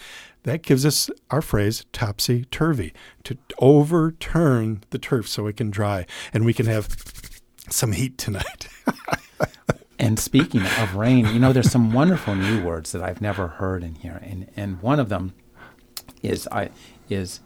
[0.43, 6.05] That gives us our phrase topsy turvy to overturn the turf so it can dry
[6.33, 6.87] and we can have
[7.69, 8.67] some heat tonight.
[9.97, 13.83] and speaking of rain, you know, there's some wonderful new words that I've never heard
[13.83, 15.33] in here, and and one of them
[16.21, 16.69] is I
[17.09, 17.39] is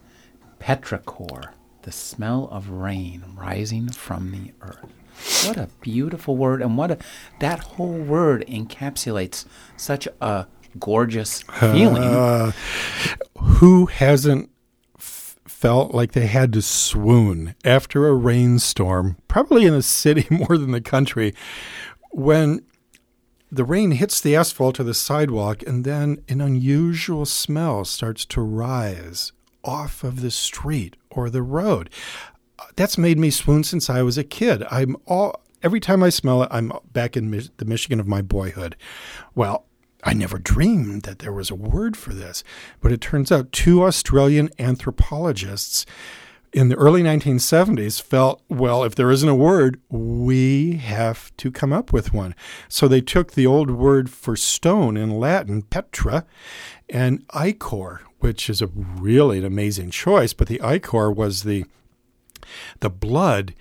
[0.58, 4.92] petrichor, the smell of rain rising from the earth.
[5.46, 6.98] What a beautiful word, and what a
[7.38, 9.44] that whole word encapsulates
[9.76, 10.46] such a
[10.78, 12.02] gorgeous feeling.
[12.02, 12.52] Uh,
[13.38, 14.50] who hasn't
[15.60, 20.70] felt like they had to swoon after a rainstorm, probably in the city more than
[20.70, 21.34] the country,
[22.10, 22.64] when
[23.50, 28.40] the rain hits the asphalt or the sidewalk, and then an unusual smell starts to
[28.40, 29.32] rise
[29.64, 31.90] off of the street or the road
[32.76, 34.64] that's made me swoon since I was a kid.
[34.70, 38.76] I'm all every time I smell it, I'm back in the Michigan of my boyhood.
[39.34, 39.66] Well,
[40.02, 42.42] I never dreamed that there was a word for this,
[42.80, 45.84] but it turns out two Australian anthropologists
[46.52, 51.72] in the early 1970s felt, well, if there isn't a word, we have to come
[51.72, 52.34] up with one.
[52.68, 56.26] So they took the old word for stone in Latin, petra,
[56.88, 61.64] and ichor, which is a really an amazing choice, but the ichor was the
[62.80, 63.54] the blood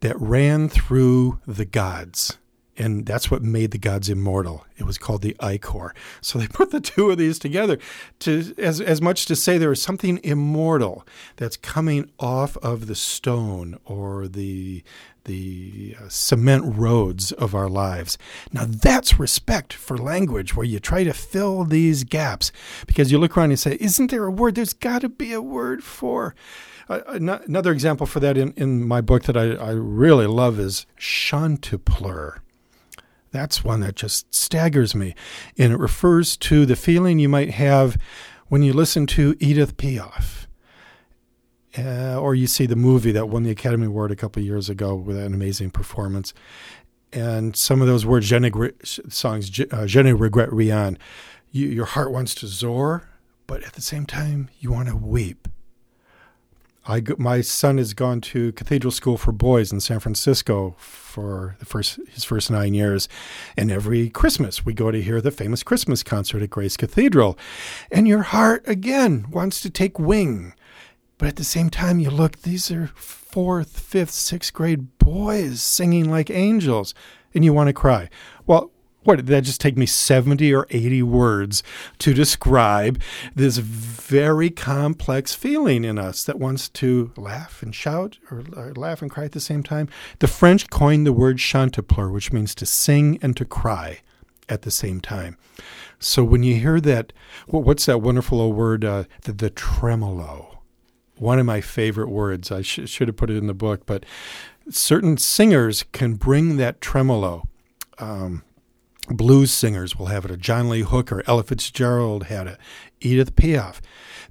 [0.00, 2.38] that ran through the gods.
[2.82, 4.66] And that's what made the gods immortal.
[4.76, 5.94] It was called the ichor.
[6.20, 7.78] So they put the two of these together
[8.20, 12.96] to as, as much to say there is something immortal that's coming off of the
[12.96, 14.82] stone or the
[15.24, 18.18] the uh, cement roads of our lives.
[18.52, 22.50] Now that's respect for language where you try to fill these gaps
[22.88, 24.56] because you look around and say, isn't there a word?
[24.56, 26.34] There's got to be a word for
[26.88, 32.41] another example for that in, in my book that I, I really love is chantepleur.
[33.32, 35.14] That's one that just staggers me.
[35.58, 37.96] And it refers to the feeling you might have
[38.48, 40.46] when you listen to Edith Piaf.
[41.76, 44.94] Uh, or you see the movie that won the Academy Award a couple years ago
[44.94, 46.34] with an amazing performance.
[47.14, 48.38] And some of those words, je
[48.84, 50.98] songs, uh, Je ne regrette rien,
[51.50, 53.08] you, your heart wants to soar,
[53.46, 55.48] but at the same time, you want to weep.
[56.84, 61.64] I my son has gone to Cathedral School for Boys in San Francisco for the
[61.64, 63.08] first his first nine years,
[63.56, 67.38] and every Christmas we go to hear the famous Christmas concert at Grace Cathedral,
[67.90, 70.54] and your heart again wants to take wing,
[71.18, 76.10] but at the same time you look these are fourth, fifth, sixth grade boys singing
[76.10, 76.94] like angels,
[77.32, 78.08] and you want to cry.
[78.44, 78.72] Well,
[79.04, 81.62] what did that just take me 70 or 80 words
[81.98, 83.00] to describe
[83.34, 89.02] this very complex feeling in us that wants to laugh and shout or, or laugh
[89.02, 89.88] and cry at the same time?
[90.20, 94.00] The french coined the word chantepleur which means to sing and to cry
[94.48, 95.36] at the same time.
[95.98, 97.12] So when you hear that
[97.46, 100.60] well, what's that wonderful old word uh, the, the, tremolo?
[101.16, 102.50] One of my favorite words.
[102.50, 104.04] I sh- should have put it in the book but
[104.70, 107.48] certain singers can bring that tremolo
[107.98, 108.44] um,
[109.12, 112.58] blues singers will have it, or John Lee Hooker, Ella Fitzgerald had it,
[113.00, 113.80] Edith Piaf.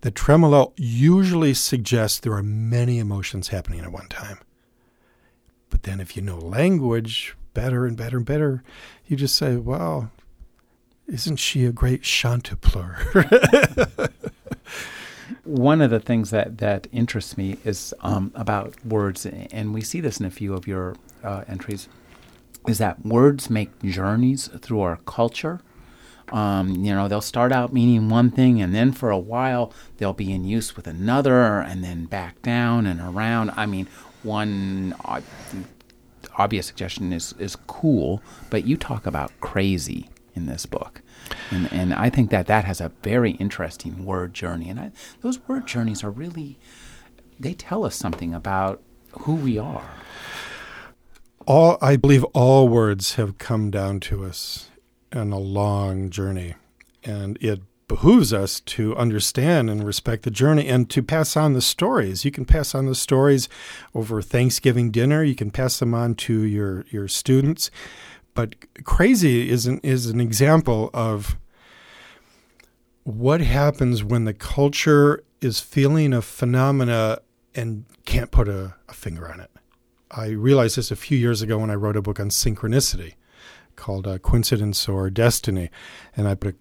[0.01, 4.39] The tremolo usually suggests there are many emotions happening at one time.
[5.69, 8.63] But then if you know language better and better and better,
[9.07, 10.11] you just say, well,
[11.07, 14.09] isn't she a great chantepleur?
[15.43, 20.01] One of the things that, that interests me is um, about words, and we see
[20.01, 21.87] this in a few of your uh, entries
[22.67, 25.61] is that words make journeys through our culture.
[26.31, 30.13] Um, you know, they'll start out meaning one thing, and then for a while they'll
[30.13, 33.51] be in use with another, and then back down and around.
[33.57, 33.87] I mean,
[34.23, 34.95] one
[36.37, 41.01] obvious suggestion is is cool, but you talk about crazy in this book,
[41.49, 45.45] and and I think that that has a very interesting word journey, and I, those
[45.47, 46.57] word journeys are really
[47.39, 48.81] they tell us something about
[49.19, 49.89] who we are.
[51.47, 54.69] All I believe all words have come down to us
[55.11, 56.55] in a long journey,
[57.03, 61.61] and it behooves us to understand and respect the journey and to pass on the
[61.61, 62.23] stories.
[62.23, 63.49] You can pass on the stories
[63.93, 65.23] over Thanksgiving dinner.
[65.23, 67.71] You can pass them on to your your students.
[68.33, 71.37] But crazy is an, is an example of
[73.03, 77.19] what happens when the culture is feeling a phenomena
[77.55, 79.51] and can't put a, a finger on it.
[80.11, 83.13] I realized this a few years ago when I wrote a book on synchronicity
[83.75, 85.69] called uh, Coincidence or Destiny.
[86.15, 86.57] And I put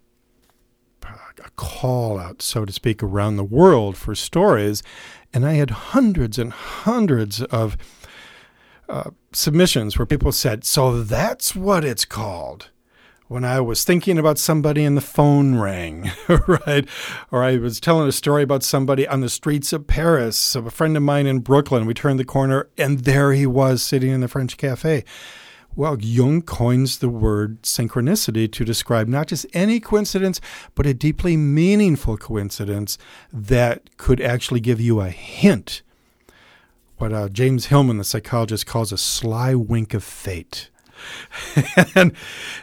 [1.03, 1.09] a,
[1.45, 4.83] a call out, so to speak, around the world for stories.
[5.33, 7.77] And I had hundreds and hundreds of
[8.89, 12.71] uh, submissions where people said, So that's what it's called
[13.31, 16.11] when I was thinking about somebody and the phone rang,
[16.67, 16.85] right?
[17.31, 20.71] Or I was telling a story about somebody on the streets of Paris, of a
[20.73, 21.87] friend of mine in Brooklyn.
[21.87, 25.05] We turned the corner and there he was sitting in the French cafe.
[25.77, 30.41] Well, Jung coins the word synchronicity to describe not just any coincidence,
[30.75, 32.99] but a deeply meaningful coincidence
[33.33, 35.83] that could actually give you a hint.
[36.99, 40.69] What uh, James Hillman, the psychologist, calls a sly wink of fate.
[41.95, 42.13] and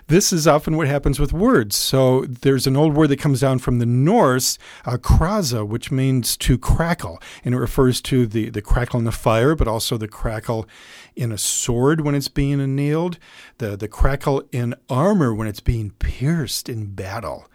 [0.07, 1.75] this is often what happens with words.
[1.75, 6.37] So there's an old word that comes down from the Norse, uh, kraza, which means
[6.37, 7.21] to crackle.
[7.43, 10.67] And it refers to the, the crackle in the fire, but also the crackle
[11.15, 13.17] in a sword when it's being annealed,
[13.57, 17.47] the, the crackle in armor when it's being pierced in battle.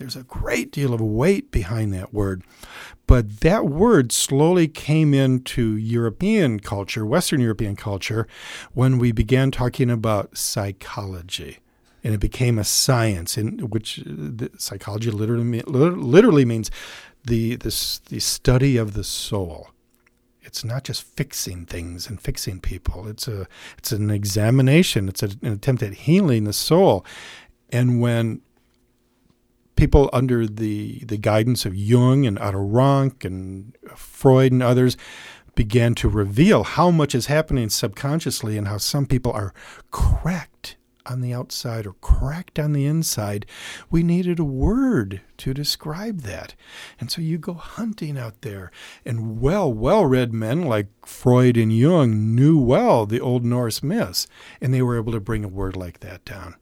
[0.00, 2.42] There's a great deal of weight behind that word.
[3.10, 8.28] But that word slowly came into European culture, Western European culture,
[8.72, 11.58] when we began talking about psychology.
[12.04, 16.70] And it became a science, in which uh, psychology literally, literally means
[17.24, 19.70] the, the, the study of the soul.
[20.42, 23.08] It's not just fixing things and fixing people.
[23.08, 25.08] It's a it's an examination.
[25.08, 27.04] It's a, an attempt at healing the soul.
[27.70, 28.42] And when
[29.80, 34.94] people under the, the guidance of Jung and Otto Rank and Freud and others
[35.54, 39.54] began to reveal how much is happening subconsciously and how some people are
[39.90, 43.46] cracked on the outside or cracked on the inside,
[43.90, 46.54] we needed a word to describe that.
[47.00, 48.70] And so you go hunting out there,
[49.06, 54.26] and well, well read men like Freud and Jung knew well the Old Norse myths,
[54.60, 56.56] and they were able to bring a word like that down.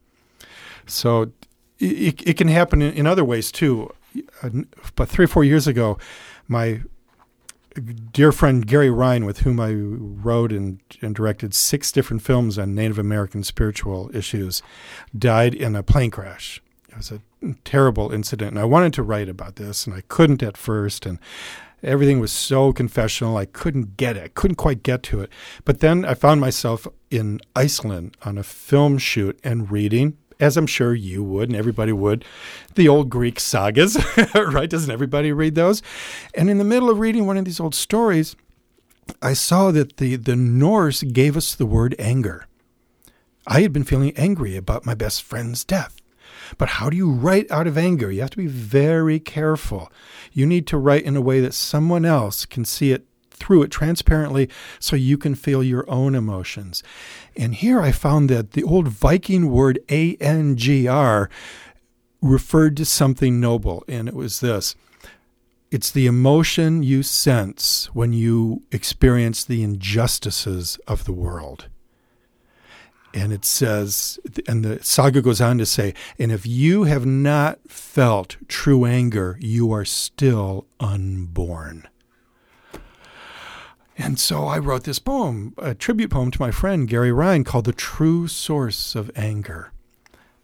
[0.87, 1.33] So
[1.79, 3.93] it, it can happen in, in other ways too.
[4.43, 4.51] Uh,
[4.97, 5.99] but three or four years ago,
[6.47, 6.81] my
[8.13, 12.75] dear friend Gary Ryan, with whom I wrote and, and, directed six different films on
[12.75, 14.63] Native American spiritual issues,
[15.17, 16.61] died in a plane crash.
[16.89, 17.21] It was a
[17.65, 21.19] terrible incident, and I wanted to write about this, and I couldn't at first, and
[21.83, 23.37] everything was so confessional.
[23.37, 24.25] I couldn't get it.
[24.25, 25.31] I couldn't quite get to it.
[25.65, 30.67] But then I found myself in Iceland on a film shoot and reading as I'm
[30.67, 32.25] sure you would and everybody would,
[32.75, 33.97] the old Greek sagas,
[34.35, 34.71] right?
[34.71, 35.83] Doesn't everybody read those?
[36.35, 38.37] And in the middle of reading one of these old stories,
[39.21, 42.47] I saw that the, the Norse gave us the word anger.
[43.47, 45.97] I had been feeling angry about my best friend's death.
[46.57, 48.11] But how do you write out of anger?
[48.11, 49.91] You have to be very careful.
[50.33, 53.71] You need to write in a way that someone else can see it through it
[53.71, 54.49] transparently
[54.79, 56.83] so you can feel your own emotions.
[57.39, 61.31] And here I found that the old Viking word ANGR
[62.21, 64.75] referred to something noble, and it was this
[65.71, 71.69] it's the emotion you sense when you experience the injustices of the world.
[73.13, 77.59] And it says, and the saga goes on to say, and if you have not
[77.69, 81.87] felt true anger, you are still unborn.
[84.01, 87.65] And so I wrote this poem, a tribute poem to my friend Gary Ryan called
[87.65, 89.73] The True Source of Anger.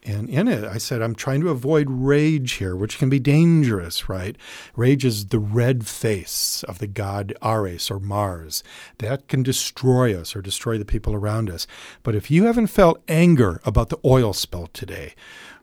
[0.02, 4.08] And in it, I said, I'm trying to avoid rage here, which can be dangerous,
[4.08, 4.36] right?
[4.74, 8.64] Rage is the red face of the god Ares or Mars.
[8.98, 11.68] That can destroy us or destroy the people around us.
[12.02, 15.14] But if you haven't felt anger about the oil spill today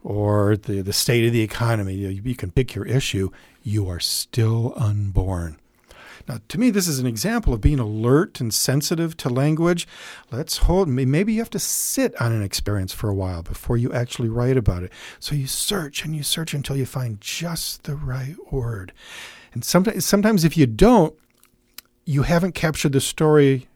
[0.02, 3.30] or the, the state of the economy, you, you can pick your issue,
[3.62, 5.60] you are still unborn.
[6.28, 9.88] Now, to me, this is an example of being alert and sensitive to language.
[10.32, 13.92] Let's hold, maybe you have to sit on an experience for a while before you
[13.94, 14.92] actually write about it.
[15.20, 18.94] So you search and you search until you find just the right word.
[19.54, 21.16] And sometimes, sometimes if you don't,
[22.06, 23.68] you haven't captured the story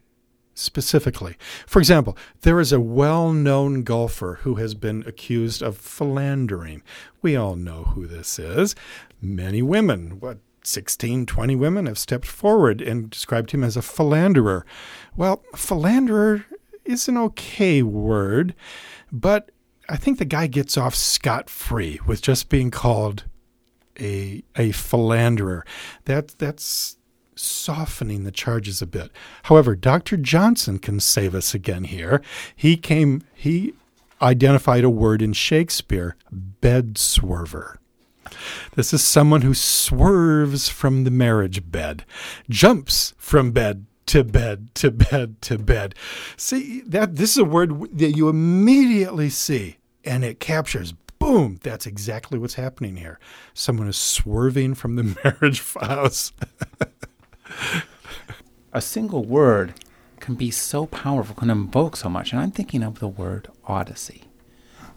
[0.54, 1.36] specifically.
[1.66, 6.82] For example, there is a well known golfer who has been accused of philandering.
[7.22, 8.74] We all know who this is.
[9.20, 14.64] Many women, what 16, 20 women have stepped forward and described him as a philanderer.
[15.16, 16.44] Well, philanderer
[16.84, 18.54] is an okay word,
[19.12, 19.50] but
[19.88, 23.24] I think the guy gets off scot free with just being called
[23.98, 25.64] a a philanderer.
[26.04, 26.96] That that's
[27.34, 29.10] softening the charges a bit.
[29.44, 30.16] However, Dr.
[30.16, 32.22] Johnson can save us again here.
[32.54, 33.74] He came he
[34.20, 37.76] identified a word in Shakespeare, bed swerver.
[38.74, 42.04] This is someone who swerves from the marriage bed,
[42.48, 45.94] jumps from bed to bed to bed to bed.
[46.36, 51.86] See that this is a word that you immediately see and it captures boom, that's
[51.86, 53.18] exactly what's happening here.
[53.54, 56.32] Someone is swerving from the marriage vows.
[58.72, 59.74] a single word
[60.20, 62.32] can be so powerful, can invoke so much.
[62.32, 64.24] And I'm thinking of the word Odyssey.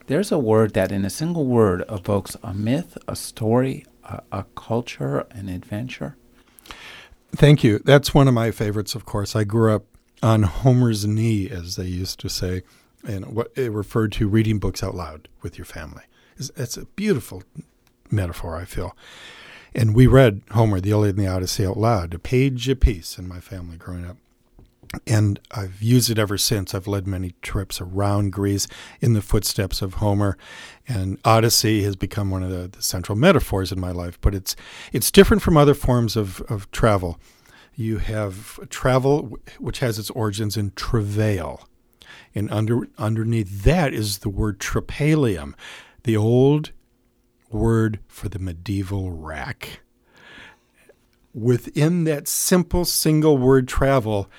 [0.09, 4.45] There's a word that, in a single word, evokes a myth, a story, a, a
[4.55, 6.17] culture, an adventure.
[7.35, 7.77] Thank you.
[7.77, 9.35] That's one of my favorites, of course.
[9.35, 9.85] I grew up
[10.23, 12.63] on Homer's knee, as they used to say,
[13.07, 16.05] and what it referred to reading books out loud with your family.
[16.37, 17.43] It's, it's a beautiful
[18.09, 18.97] metaphor, I feel.
[19.75, 23.19] And we read Homer, the Iliad and the Odyssey out loud, a page a piece
[23.19, 24.17] in my family growing up
[25.05, 26.73] and I've used it ever since.
[26.73, 28.67] I've led many trips around Greece
[29.01, 30.37] in the footsteps of Homer,
[30.87, 34.19] and Odyssey has become one of the, the central metaphors in my life.
[34.21, 34.55] But it's
[34.91, 37.19] it's different from other forms of, of travel.
[37.75, 41.67] You have travel which has its origins in travail,
[42.33, 45.53] and under underneath that is the word tripalium,
[46.03, 46.71] the old
[47.51, 49.81] word for the medieval rack.
[51.31, 54.29] Within that simple single word travel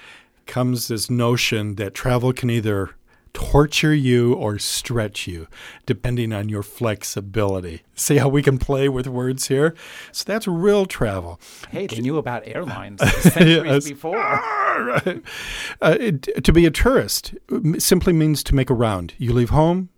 [0.50, 2.90] comes this notion that travel can either
[3.32, 5.46] torture you or stretch you,
[5.86, 7.82] depending on your flexibility.
[7.94, 9.76] See how we can play with words here?
[10.10, 11.40] So that's real travel.
[11.70, 13.88] Hey, they knew about airlines centuries yes.
[13.88, 14.18] before.
[14.18, 17.32] uh, it, to be a tourist
[17.78, 19.14] simply means to make a round.
[19.18, 19.90] You leave home,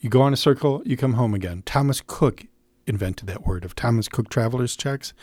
[0.00, 1.62] you go on a circle, you come home again.
[1.64, 2.46] Thomas Cook
[2.86, 5.14] invented that word of Thomas Cook traveler's checks.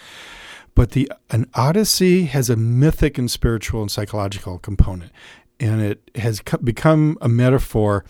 [0.75, 5.11] But the an odyssey has a mythic and spiritual and psychological component,
[5.59, 8.05] and it has become a metaphor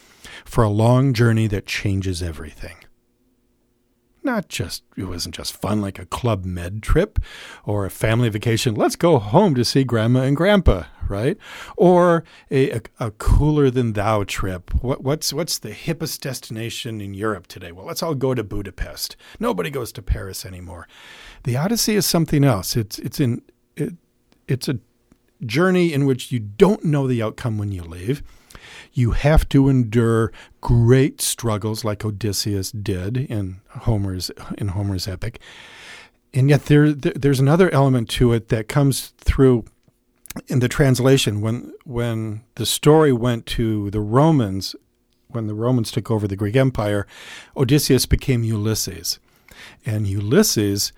[0.45, 2.75] for a long journey that changes everything.
[4.23, 7.17] Not just it wasn't just fun like a club med trip
[7.65, 11.37] or a family vacation let's go home to see grandma and grandpa right?
[11.75, 14.73] Or a, a, a, cooler than thou trip.
[14.81, 17.71] What, what's what's the hippest destination in europe today?
[17.71, 19.17] Well let's all go to budapest.
[19.39, 20.87] Nobody goes to paris anymore
[21.43, 23.41] the odyssey is something else it's it's in
[23.75, 23.93] it,
[24.47, 24.79] it's a
[25.45, 28.21] journey in which you don't know the outcome when you leave
[28.93, 35.39] you have to endure great struggles like Odysseus did in Homer's in Homer's epic.
[36.33, 39.65] And yet there, there there's another element to it that comes through
[40.47, 44.75] in the translation when when the story went to the Romans
[45.27, 47.07] when the Romans took over the Greek Empire,
[47.55, 49.19] Odysseus became Ulysses.
[49.85, 50.91] And Ulysses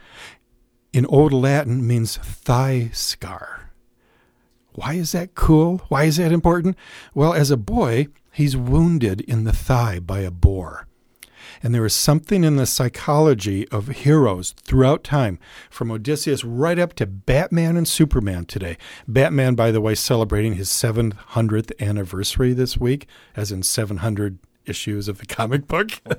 [0.94, 3.72] in Old Latin means thigh scar.
[4.74, 5.80] Why is that cool?
[5.90, 6.78] Why is that important?
[7.14, 10.88] Well, as a boy, he's wounded in the thigh by a boar.
[11.62, 15.40] And there is something in the psychology of heroes throughout time,
[15.70, 18.78] from Odysseus right up to Batman and Superman today.
[19.08, 25.20] Batman, by the way, celebrating his 700th anniversary this week, as in 700 issues of
[25.20, 25.92] the comic book.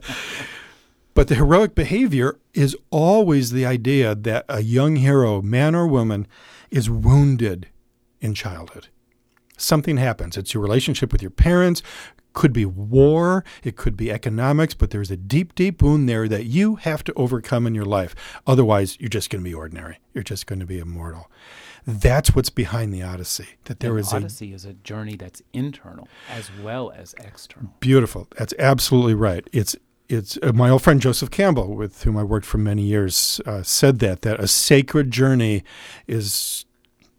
[1.14, 6.26] but the heroic behavior is always the idea that a young hero, man or woman,
[6.70, 7.68] is wounded
[8.20, 8.88] in childhood.
[9.56, 10.36] Something happens.
[10.36, 11.82] It's your relationship with your parents,
[12.32, 16.46] could be war, it could be economics, but there's a deep, deep wound there that
[16.46, 18.14] you have to overcome in your life.
[18.46, 19.98] Otherwise, you're just going to be ordinary.
[20.12, 21.30] You're just going to be immortal.
[21.86, 23.46] That's what's behind the Odyssey.
[23.64, 27.70] That there the is Odyssey a, is a journey that's internal as well as external.
[27.78, 28.26] Beautiful.
[28.36, 29.48] That's absolutely right.
[29.52, 29.76] It's
[30.14, 33.62] it's uh, my old friend Joseph Campbell, with whom I worked for many years, uh,
[33.62, 35.62] said that that a sacred journey
[36.06, 36.64] is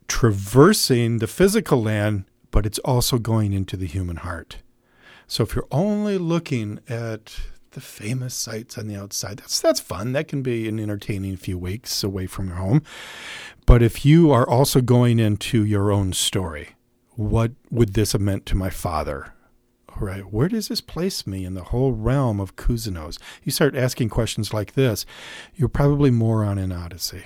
[0.08, 4.58] traversing the physical land, but it's also going into the human heart.
[5.28, 7.40] So if you're only looking at
[7.72, 10.14] the famous sights on the outside, that's that's fun.
[10.14, 12.82] That can be an entertaining few weeks away from your home.
[13.66, 16.70] But if you are also going into your own story,
[17.16, 19.35] what would this have meant to my father?
[19.98, 23.18] Right, where does this place me in the whole realm of Cousineaus?
[23.44, 25.06] You start asking questions like this,
[25.56, 27.26] you're probably more on an odyssey.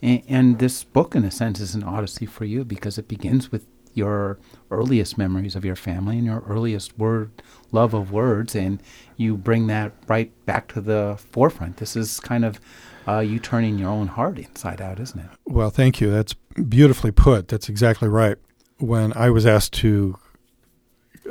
[0.00, 3.50] And, and, this book, in a sense, is an odyssey for you because it begins
[3.52, 4.38] with your
[4.70, 7.30] earliest memories of your family and your earliest word
[7.72, 8.82] love of words, and
[9.16, 11.78] you bring that right back to the forefront.
[11.78, 12.60] This is kind of
[13.08, 15.30] uh, you turning your own heart inside out, isn't it?
[15.46, 16.10] Well, thank you.
[16.10, 17.48] That's beautifully put.
[17.48, 18.36] That's exactly right.
[18.78, 20.18] When I was asked to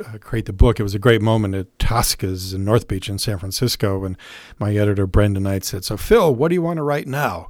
[0.04, 3.18] uh, create the book, it was a great moment at Tosca's in North Beach in
[3.18, 4.16] San Francisco And
[4.58, 7.48] my editor, Brenda Knight, said, So, Phil, what do you want to write now?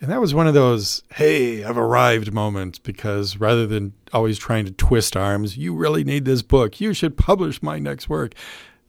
[0.00, 4.64] And that was one of those, hey, I've arrived moments because rather than always trying
[4.66, 6.80] to twist arms, you really need this book.
[6.80, 8.34] You should publish my next work.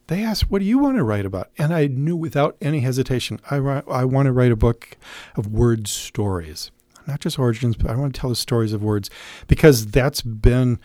[0.06, 1.50] They asked, What do you want to write about?
[1.58, 4.98] And I knew without any hesitation, I, I want to write a book
[5.36, 6.70] of word stories,
[7.08, 9.10] not just origins, but I want to tell the stories of words
[9.48, 10.80] because that's been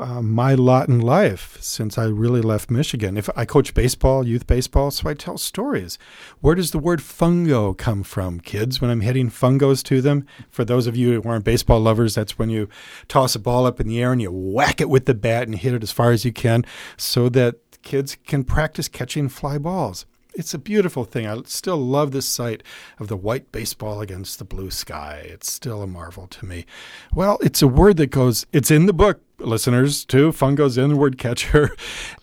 [0.00, 3.16] uh, my lot in life since I really left Michigan.
[3.16, 5.98] If I coach baseball, youth baseball, so I tell stories.
[6.40, 8.80] Where does the word fungo come from, kids?
[8.80, 12.38] When I'm hitting fungos to them, for those of you who aren't baseball lovers, that's
[12.38, 12.68] when you
[13.08, 15.56] toss a ball up in the air and you whack it with the bat and
[15.56, 16.64] hit it as far as you can,
[16.96, 21.26] so that kids can practice catching fly balls it's a beautiful thing.
[21.26, 22.62] I still love this sight
[22.98, 25.22] of the white baseball against the blue sky.
[25.24, 26.66] It's still a marvel to me.
[27.14, 30.32] Well, it's a word that goes, it's in the book, listeners, too.
[30.32, 31.70] Fungo's in the word catcher.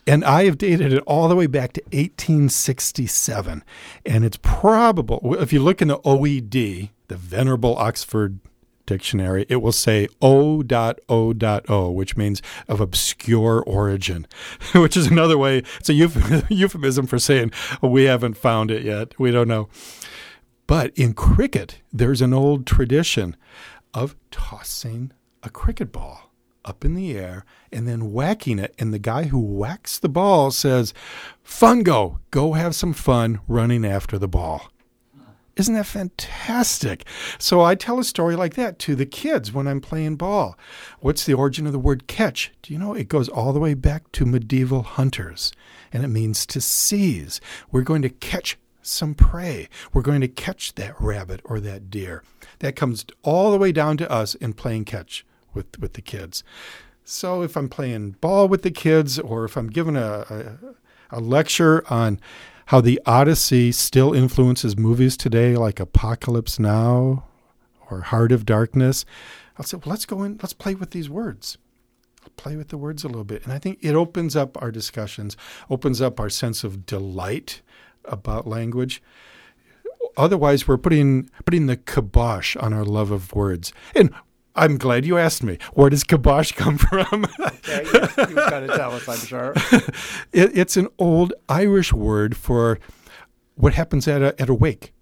[0.10, 3.62] And I have dated it all the way back to 1867.
[4.06, 8.40] And it's probable, if you look in the OED, the Venerable Oxford
[8.88, 14.26] dictionary, it will say O.O.O, which means of obscure origin,
[14.74, 15.94] which is another way, it's a
[16.50, 17.52] euphemism for saying
[17.84, 19.14] we haven't found it yet.
[19.20, 19.70] We don't know.
[20.66, 23.38] But in cricket, there's an old tradition
[23.94, 25.12] of tossing
[25.44, 26.32] a cricket ball
[26.66, 28.76] up in the air and then whacking it.
[28.78, 30.94] And the guy who whacks the ball says,
[31.46, 34.70] Fungo, go have some fun running after the ball.
[35.58, 37.06] Isn't that fantastic?
[37.40, 40.58] So I tell a story like that to the kids when I'm playing ball.
[41.00, 42.52] What's the origin of the word catch?
[42.62, 45.52] Do you know it goes all the way back to medieval hunters
[45.92, 47.42] and it means to seize.
[47.72, 49.68] We're going to catch some prey.
[49.94, 52.24] We're going to catch that rabbit or that deer.
[52.60, 56.44] That comes all the way down to us in playing catch with, with the kids.
[57.04, 60.58] So if I'm playing ball with the kids or if I'm giving a,
[61.12, 62.20] a, a lecture on
[62.68, 67.26] how the Odyssey still influences movies today, like Apocalypse Now
[67.90, 69.06] or Heart of Darkness.
[69.58, 71.58] I'll say, well, let's go in, let's play with these words.
[72.36, 73.44] Play with the words a little bit.
[73.46, 75.38] And I think it opens up our discussions,
[75.70, 77.62] opens up our sense of delight
[78.04, 79.02] about language.
[80.18, 83.72] Otherwise, we're putting putting the kibosh on our love of words.
[83.96, 84.14] And
[84.58, 85.58] I'm glad you asked me.
[85.74, 87.26] Where does kibosh come from?
[87.68, 89.54] yeah, you, you've got to tell us, I'm sure.
[90.34, 92.80] it, it's an old Irish word for
[93.56, 94.94] what happens at a, at a wake.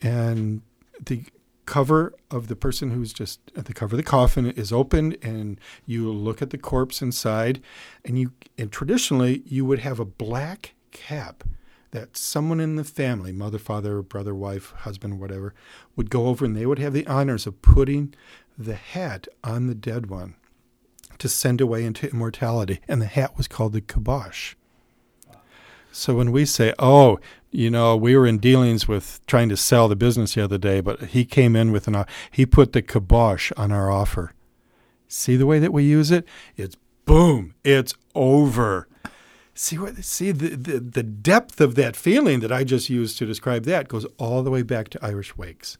[0.00, 0.62] And
[1.04, 1.24] the
[1.66, 5.60] cover of the person who's just at the cover of the coffin is opened and
[5.84, 7.60] you look at the corpse inside
[8.06, 11.44] and you and traditionally you would have a black cap
[11.90, 15.54] that someone in the family, mother, father, brother, wife, husband, whatever,
[15.96, 18.14] would go over and they would have the honors of putting
[18.56, 20.34] the hat on the dead one
[21.18, 22.80] to send away into immortality.
[22.86, 24.54] And the hat was called the kibosh.
[25.90, 27.18] So when we say, oh,
[27.50, 30.80] you know, we were in dealings with trying to sell the business the other day,
[30.80, 34.32] but he came in with an, he put the kibosh on our offer.
[35.08, 36.26] See the way that we use it?
[36.56, 36.76] It's
[37.06, 38.86] boom, it's over.
[39.60, 43.26] See what see the, the, the depth of that feeling that I just used to
[43.26, 45.78] describe that goes all the way back to Irish wakes.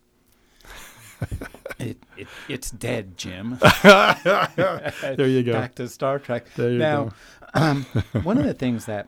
[1.79, 3.59] it, it, it's dead, Jim.
[3.85, 5.53] there you go.
[5.53, 6.53] Back to Star Trek.
[6.57, 7.13] There you now, go.
[7.55, 7.85] um,
[8.25, 9.07] one of the things that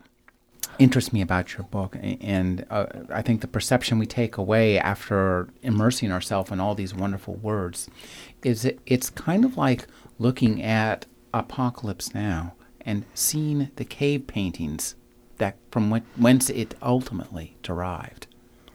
[0.79, 5.49] interests me about your book, and uh, I think the perception we take away after
[5.63, 7.91] immersing ourselves in all these wonderful words,
[8.45, 9.89] is it, it's kind of like
[10.21, 12.55] looking at Apocalypse Now
[12.85, 14.95] and seen the cave paintings
[15.39, 18.27] that from whence it ultimately derived.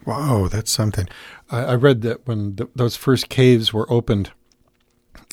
[0.04, 1.08] Wow, that's something.
[1.50, 4.30] I, I read that when those first caves were opened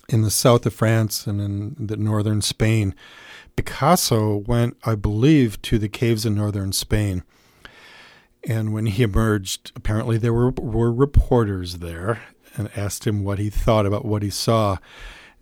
[0.09, 2.95] in the south of France and in the northern Spain,
[3.55, 7.23] Picasso went, I believe, to the caves in northern Spain.
[8.43, 12.21] And when he emerged, apparently there were, were reporters there
[12.55, 14.77] and asked him what he thought about what he saw.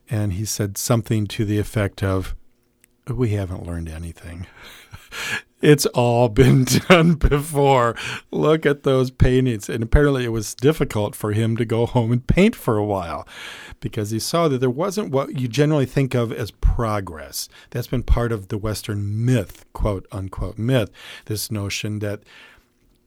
[0.10, 2.36] And he said something to the effect of,
[3.08, 4.48] we haven't learned anything.
[5.62, 7.96] it's all been done before.
[8.32, 9.70] Look at those paintings.
[9.70, 13.28] And apparently, it was difficult for him to go home and paint for a while
[13.80, 17.50] because he saw that there wasn't what you generally think of as progress.
[17.72, 20.92] That's been part of the Western myth, quote unquote myth,
[21.26, 22.22] this notion that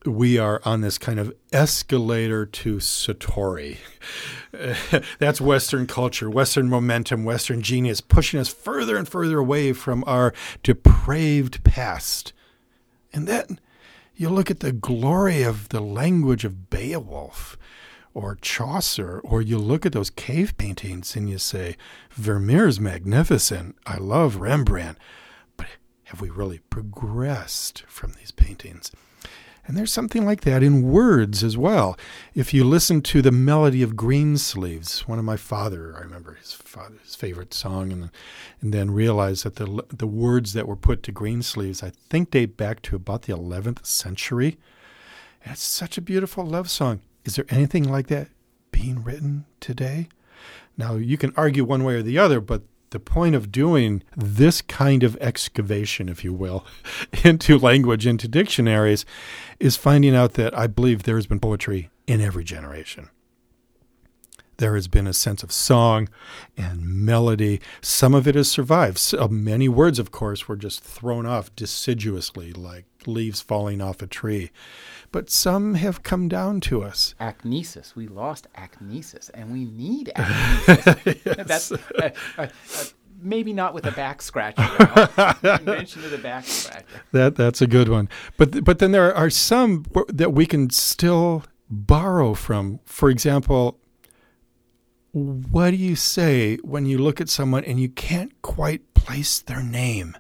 [0.05, 3.79] we are on this kind of escalator to Satori.
[5.19, 10.35] That's Western culture, Western momentum, Western genius, pushing us further and further away from our
[10.63, 12.33] depraved past.
[13.13, 13.61] And then
[14.15, 17.57] you look at the glory of the language of Beowulf
[18.13, 21.77] or Chaucer, or you look at those cave paintings and you say,
[22.13, 23.77] Vermeer's magnificent.
[23.87, 24.99] I love Rembrandt.
[25.57, 25.67] But
[26.05, 28.93] have we really progressed from these paintings?
[29.67, 31.97] And there's something like that in words as well.
[32.35, 36.53] If you listen to the melody of Greensleeves, one of my father, I remember his
[36.53, 38.11] father's favorite song, and,
[38.61, 42.59] and then realize that the, the words that were put to Greensleeves, I think date
[42.59, 44.59] back to about the 11th century.
[45.45, 47.01] it's such a beautiful love song.
[47.25, 48.29] Is there anything like that
[48.71, 50.09] being written today?
[50.77, 52.63] Now, you can argue one way or the other, but
[52.95, 56.65] the point of doing this kind of excavation, if you will,
[57.25, 59.05] into language, into dictionaries,
[59.59, 63.11] is finding out that I believe there has been poetry in every generation.
[64.59, 66.09] There has been a sense of song
[66.57, 67.61] and melody.
[67.81, 68.99] Some of it has survived.
[68.99, 74.03] So uh, many words, of course, were just thrown off deciduously, like leaves falling off
[74.03, 74.53] a tree.
[75.15, 77.15] But some have come down to us.
[77.21, 77.95] Acnestis.
[77.95, 81.47] We lost acnestis, and we need acnestis.
[81.47, 82.85] That's uh, uh, uh,
[83.23, 84.61] maybe not with a back scratcher.
[85.45, 86.85] Invention of the back scratcher.
[87.13, 88.09] That that's a good one.
[88.37, 92.81] But but then there are some that we can still borrow from.
[92.85, 93.79] For example,
[95.13, 99.63] what do you say when you look at someone and you can't quite place their
[99.63, 100.17] name?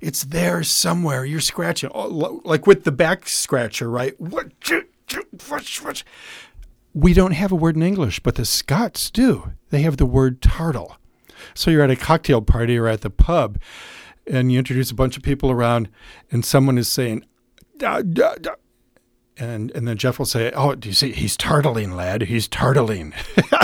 [0.00, 1.24] It's there somewhere.
[1.24, 4.14] You're scratching, like with the back scratcher, right?
[6.94, 9.52] We don't have a word in English, but the Scots do.
[9.70, 10.96] They have the word tartle.
[11.54, 13.58] So you're at a cocktail party or at the pub,
[14.26, 15.88] and you introduce a bunch of people around,
[16.30, 17.24] and someone is saying,
[17.80, 21.12] and and then Jeff will say, "Oh, do you see?
[21.12, 22.22] He's tartling, lad.
[22.22, 23.14] He's tartling."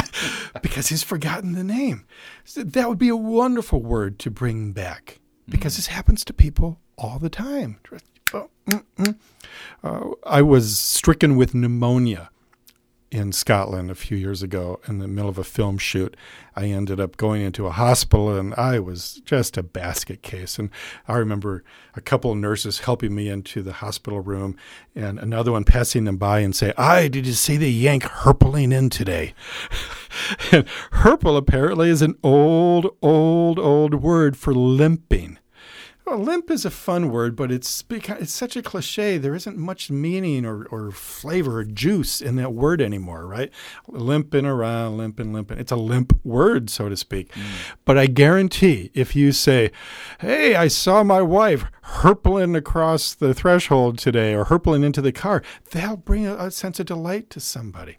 [0.63, 2.07] because he's forgotten the name.
[2.45, 5.77] So that would be a wonderful word to bring back because mm.
[5.77, 7.79] this happens to people all the time.
[9.85, 12.31] Uh, I was stricken with pneumonia
[13.11, 16.17] in Scotland a few years ago in the middle of a film shoot.
[16.55, 20.59] I ended up going into a hospital and I was just a basket case.
[20.59, 20.71] And
[21.07, 21.63] I remember
[21.95, 24.57] a couple of nurses helping me into the hospital room
[24.95, 28.73] and another one passing them by and say, I did you see the Yank herpling
[28.73, 29.35] in today?
[30.53, 35.39] and herple apparently is an old, old, old word for limping.
[36.07, 39.19] Well, limp is a fun word, but it's it's such a cliche.
[39.19, 43.51] There isn't much meaning or, or flavor or juice in that word anymore, right?
[43.89, 45.59] Limping around, limping, limping.
[45.59, 47.33] It's a limp word, so to speak.
[47.33, 47.43] Mm.
[47.85, 49.73] But I guarantee if you say,
[50.21, 55.43] hey, I saw my wife herpling across the threshold today or herpling into the car,
[55.73, 57.99] that'll bring a, a sense of delight to somebody.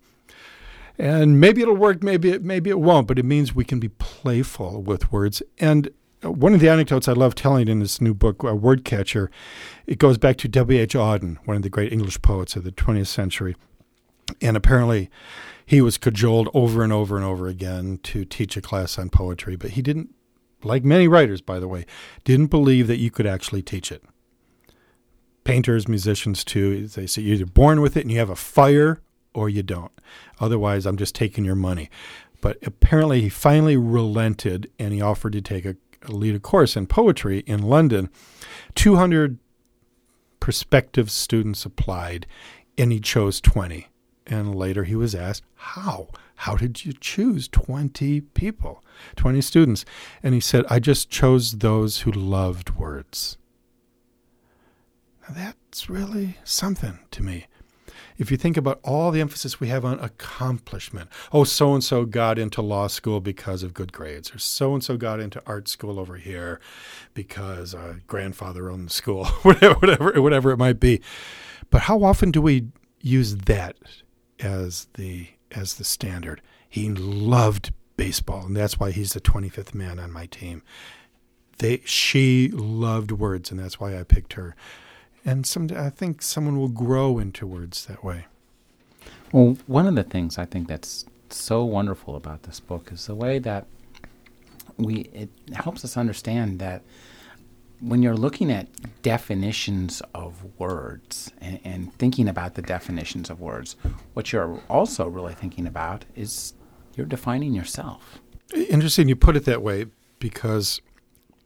[0.97, 3.89] And maybe it'll work, maybe it, maybe it won't, but it means we can be
[3.89, 5.43] playful with words.
[5.59, 5.89] And
[6.21, 9.29] one of the anecdotes I love telling in this new book, uh, Wordcatcher,
[9.85, 10.93] it goes back to W.H.
[10.93, 13.55] Auden, one of the great English poets of the 20th century.
[14.41, 15.09] And apparently,
[15.65, 19.55] he was cajoled over and over and over again to teach a class on poetry,
[19.55, 20.13] but he didn't,
[20.63, 21.85] like many writers, by the way,
[22.23, 24.03] didn't believe that you could actually teach it.
[25.43, 29.01] Painters, musicians, too, they say you're either born with it and you have a fire
[29.33, 29.91] or you don't.
[30.39, 31.89] Otherwise, I'm just taking your money.
[32.41, 35.77] But apparently, he finally relented and he offered to take a
[36.07, 38.09] lead a course in poetry in London.
[38.75, 39.39] 200
[40.39, 42.25] prospective students applied,
[42.77, 43.87] and he chose 20.
[44.25, 46.09] And later he was asked, How?
[46.41, 48.83] How did you choose 20 people,
[49.15, 49.85] 20 students?
[50.21, 53.37] And he said, I just chose those who loved words.
[55.27, 57.47] Now that's really something to me
[58.17, 62.05] if you think about all the emphasis we have on accomplishment, oh, so and so
[62.05, 65.67] got into law school because of good grades, or so and so got into art
[65.67, 66.59] school over here
[67.13, 71.01] because uh, grandfather owned the school, whatever, whatever, whatever it might be.
[71.69, 72.67] But how often do we
[73.01, 73.77] use that
[74.39, 76.41] as the as the standard?
[76.67, 80.63] He loved baseball, and that's why he's the 25th man on my team.
[81.59, 84.55] They, she loved words, and that's why I picked her
[85.27, 88.25] and some I think someone will grow into words that way.
[89.33, 93.13] Well, one of the things I think that's so wonderful about this book is the
[93.13, 93.67] way that
[94.77, 96.81] we it helps us understand that
[97.81, 98.67] when you're looking at
[99.03, 103.75] definitions of words and, and, thinking about the definitions of words,
[104.13, 106.53] what you're also really thinking about is
[106.95, 108.19] you're defining yourself.
[108.55, 109.85] Interesting you put it that way
[110.17, 110.81] because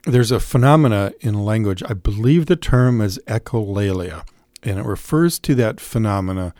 [0.03, 1.83] there's a phenomena in language.
[1.87, 4.25] I believe the term is echolalia.
[4.63, 6.53] and it refers to that phenomena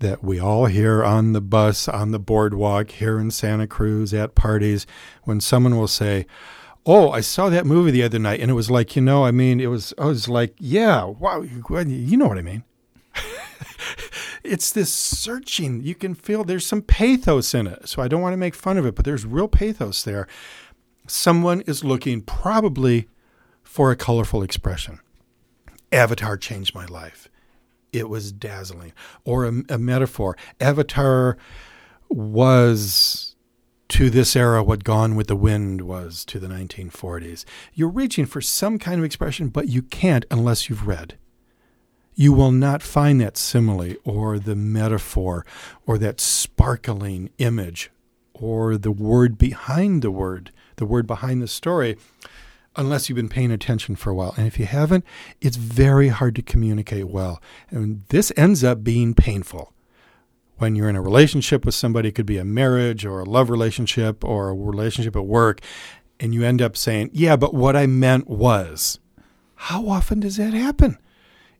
[0.00, 4.34] that we all hear on the bus, on the boardwalk, here in Santa Cruz, at
[4.34, 4.86] parties,
[5.24, 6.26] when someone will say,
[6.86, 9.30] Oh, I saw that movie the other night, and it was like, you know, I
[9.30, 12.64] mean, it was, I was like, yeah, wow, you know what I mean.
[14.44, 15.82] it's this searching.
[15.82, 17.88] You can feel there's some pathos in it.
[17.88, 20.26] So I don't want to make fun of it, but there's real pathos there.
[21.08, 23.08] Someone is looking probably
[23.62, 25.00] for a colorful expression.
[25.90, 27.28] Avatar changed my life.
[27.92, 28.92] It was dazzling.
[29.24, 30.36] Or a, a metaphor.
[30.60, 31.36] Avatar
[32.08, 33.34] was
[33.88, 37.44] to this era what Gone with the Wind was to the 1940s.
[37.72, 41.16] You're reaching for some kind of expression, but you can't unless you've read
[42.18, 45.46] you will not find that simile or the metaphor
[45.86, 47.92] or that sparkling image
[48.34, 51.96] or the word behind the word, the word behind the story,
[52.76, 54.34] unless you've been paying attention for a while.
[54.36, 55.04] And if you haven't,
[55.40, 57.42] it's very hard to communicate well.
[57.70, 59.72] And this ends up being painful.
[60.56, 63.48] When you're in a relationship with somebody, it could be a marriage or a love
[63.48, 65.60] relationship or a relationship at work,
[66.18, 68.98] and you end up saying, Yeah, but what I meant was.
[69.54, 70.98] How often does that happen?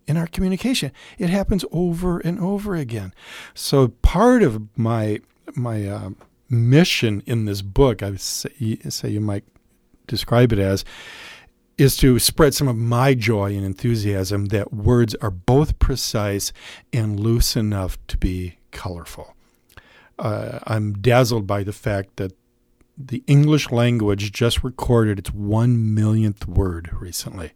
[0.09, 0.91] in our communication.
[1.19, 3.13] It happens over and over again.
[3.55, 5.21] So part of my
[5.55, 6.11] my uh,
[6.49, 9.45] mission in this book, I say, say you might
[10.07, 10.85] describe it as,
[11.77, 16.53] is to spread some of my joy and enthusiasm that words are both precise
[16.93, 19.37] and loose enough to be colorful.
[20.19, 22.33] Uh, I'm dazzled by the fact that
[22.97, 27.53] the English language just recorded its one millionth word recently.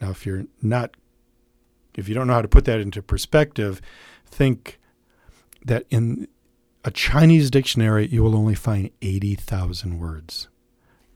[0.00, 0.94] Now, if you're not
[1.98, 3.82] if you don't know how to put that into perspective,
[4.24, 4.78] think
[5.64, 6.28] that in
[6.84, 10.48] a Chinese dictionary, you will only find 80,000 words.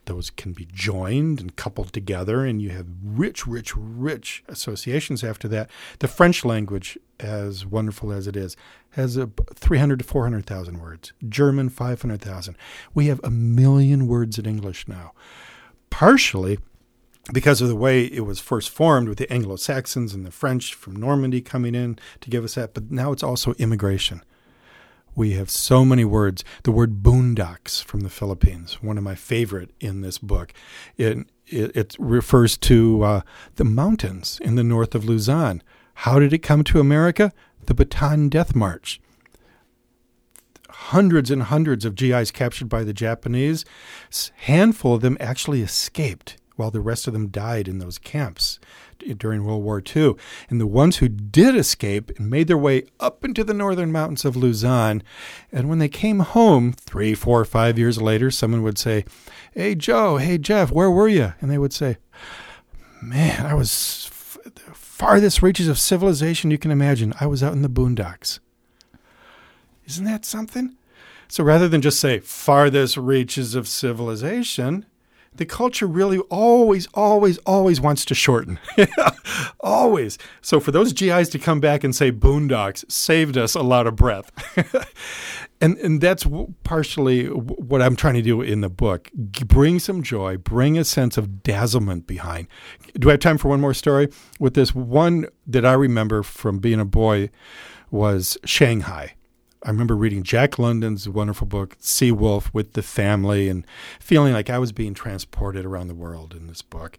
[0.06, 5.46] Those can be joined and coupled together, and you have rich, rich, rich associations after
[5.48, 5.70] that.
[6.00, 8.56] The French language, as wonderful as it is,
[8.90, 11.12] has a 300 to 400,000 words.
[11.28, 12.56] German, 500,000.
[12.94, 15.12] We have a million words in English now.
[15.90, 16.58] Partially
[17.32, 20.74] because of the way it was first formed with the Anglo Saxons and the French
[20.74, 24.24] from Normandy coming in to give us that, but now it's also immigration.
[25.14, 26.44] We have so many words.
[26.62, 30.52] The word boondocks from the Philippines, one of my favorite in this book.
[30.96, 33.20] It, it, it refers to uh,
[33.56, 35.62] the mountains in the north of Luzon.
[35.94, 37.32] How did it come to America?
[37.66, 39.00] The Bataan Death March
[40.86, 43.64] hundreds and hundreds of GIs captured by the Japanese.
[44.36, 48.60] Handful of them actually escaped while the rest of them died in those camps
[49.18, 50.14] during World War II.
[50.48, 54.36] And the ones who did escape made their way up into the northern mountains of
[54.36, 55.02] Luzon,
[55.50, 59.04] and when they came home three, four, five years later, someone would say,
[59.52, 61.34] Hey, Joe, hey, Jeff, where were you?
[61.40, 61.96] And they would say,
[63.02, 67.12] Man, I was f- the farthest reaches of civilization you can imagine.
[67.18, 68.38] I was out in the boondocks.
[69.84, 70.76] Isn't that something?
[71.26, 74.86] So rather than just say farthest reaches of civilization,
[75.36, 78.58] the culture really always, always, always wants to shorten.
[79.60, 80.18] always.
[80.40, 83.96] So for those GIs to come back and say boondocks saved us a lot of
[83.96, 84.30] breath.
[85.60, 86.26] and, and that's
[86.64, 89.10] partially what I'm trying to do in the book.
[89.14, 92.48] Bring some joy, bring a sense of dazzlement behind.
[92.94, 94.08] Do I have time for one more story?
[94.38, 97.30] With this one that I remember from being a boy
[97.90, 99.14] was Shanghai.
[99.64, 103.64] I remember reading Jack London's wonderful book, Sea Wolf, with the family and
[104.00, 106.98] feeling like I was being transported around the world in this book.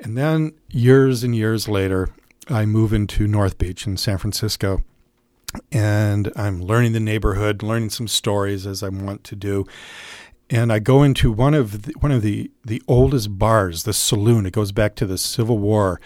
[0.00, 2.10] And then years and years later,
[2.48, 4.82] I move into North Beach in San Francisco
[5.72, 9.64] and I'm learning the neighborhood, learning some stories as I want to do.
[10.50, 14.46] And I go into one of the, one of the, the oldest bars, the saloon.
[14.46, 16.00] It goes back to the Civil War.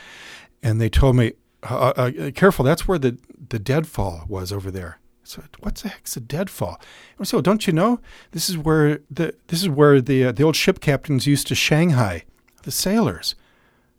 [0.62, 1.32] And they told me,
[1.68, 3.18] uh, uh, careful, that's where the,
[3.48, 4.98] the deadfall was over there.
[5.30, 6.80] So what the heck's a deadfall?
[7.16, 8.00] And so don't you know
[8.32, 11.54] this is where the this is where the uh, the old ship captains used to
[11.54, 12.24] Shanghai
[12.64, 13.36] the sailors.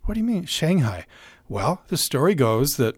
[0.03, 1.05] What do you mean Shanghai?
[1.47, 2.97] Well, the story goes that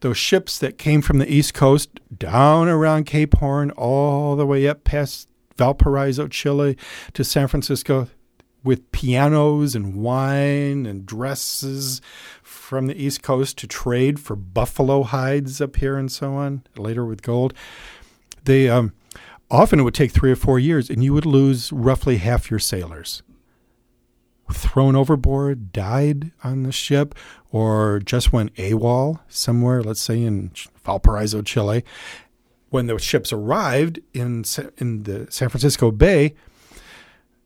[0.00, 4.68] those ships that came from the east coast down around Cape Horn all the way
[4.68, 5.26] up past
[5.56, 6.76] Valparaiso, Chile
[7.14, 8.08] to San Francisco
[8.62, 12.02] with pianos and wine and dresses
[12.70, 17.04] from the East Coast to trade for buffalo hides up here and so on, later
[17.04, 17.52] with gold.
[18.44, 18.92] They um,
[19.50, 22.60] often it would take three or four years, and you would lose roughly half your
[22.60, 23.24] sailors.
[24.52, 27.16] Thrown overboard, died on the ship,
[27.50, 30.52] or just went AWOL somewhere, let's say in
[30.84, 31.84] Valparaiso, Chile.
[32.68, 34.44] When the ships arrived in,
[34.78, 36.36] in the San Francisco Bay,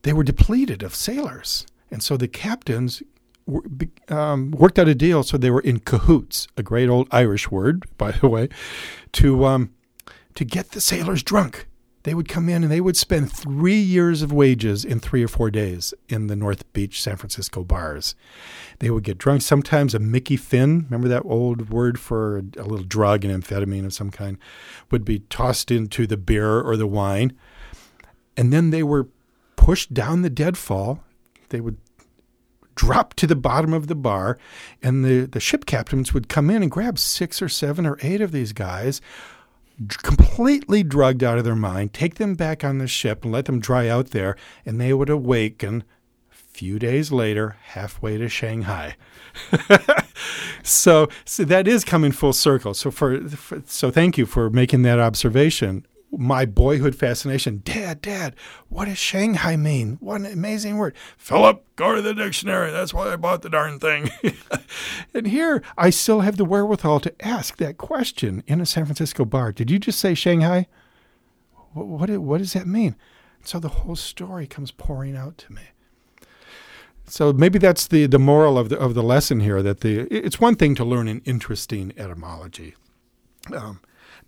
[0.03, 1.67] they were depleted of sailors.
[1.91, 3.03] And so the captains
[4.09, 7.85] um, worked out a deal so they were in cahoots, a great old Irish word,
[7.99, 8.49] by the way,
[9.13, 9.71] to um,
[10.35, 11.67] to get the sailors drunk.
[12.05, 15.29] They would come in and they would spend three years of wages in three or
[15.29, 18.15] four days in the North Beach, San Francisco bars.
[18.81, 19.41] They would get drunk.
[19.41, 23.95] Sometimes a Mickey Finn, remember that old word for a little drug, an amphetamine of
[23.95, 24.37] some kind,
[24.91, 27.33] would be tossed into the beer or the wine.
[28.37, 29.09] And then they were
[29.57, 31.03] pushed down the deadfall.
[31.49, 31.79] They would
[32.75, 34.39] drop to the bottom of the bar,
[34.83, 38.21] and the, the ship captains would come in and grab six or seven or eight
[38.21, 39.01] of these guys,
[40.03, 43.61] completely drugged out of their mind, take them back on the ship and let them
[43.61, 45.85] dry out there, and they would awaken
[46.31, 48.97] a few days later, halfway to Shanghai.
[50.63, 52.75] so, so that is coming full circle.
[52.75, 55.87] So for, for so thank you for making that observation
[56.19, 57.63] my boyhood fascination.
[57.65, 58.35] Dad, Dad,
[58.69, 59.99] what does Shanghai mean?
[60.01, 60.95] What an amazing word.
[61.17, 62.71] Philip, go to the dictionary.
[62.71, 64.11] That's why I bought the darn thing.
[65.15, 69.25] and here I still have the wherewithal to ask that question in a San Francisco
[69.25, 69.53] bar.
[69.53, 70.67] Did you just say Shanghai?
[71.73, 72.97] What, what, what does that mean?
[73.43, 75.63] So the whole story comes pouring out to me.
[77.07, 80.41] So maybe that's the, the moral of the of the lesson here that the it's
[80.41, 82.75] one thing to learn an interesting etymology.
[83.55, 83.81] Um,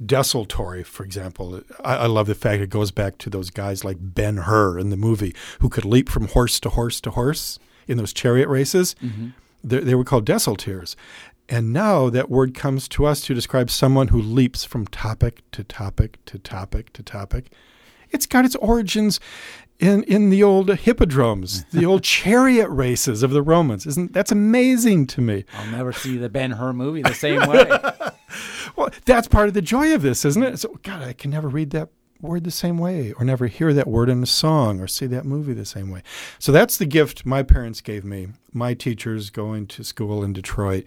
[0.05, 1.63] desultory, for example.
[1.85, 4.91] I, I, love the fact it goes back to those guys like Ben Hur in
[4.91, 8.95] the movie who could leap from horse to horse to horse in those chariot races.
[9.03, 9.29] Mm-hmm.
[9.65, 10.97] They, they were called desultors.
[11.49, 15.63] And now that word comes to us to describe someone who leaps from topic to
[15.65, 17.53] topic to topic to topic.
[18.11, 19.21] It's got its origins
[19.79, 23.87] in in the old hippodromes, the old chariot races of the Romans.
[23.87, 25.45] Isn't that's amazing to me?
[25.55, 27.67] I'll never see the Ben Hur movie the same way.
[28.77, 30.59] well, that's part of the joy of this, isn't it?
[30.59, 33.87] So, God, I can never read that word the same way, or never hear that
[33.87, 36.03] word in a song, or see that movie the same way.
[36.39, 38.29] So that's the gift my parents gave me.
[38.53, 40.85] My teachers going to school in Detroit,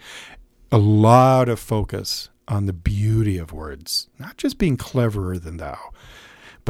[0.71, 5.91] a lot of focus on the beauty of words, not just being cleverer than thou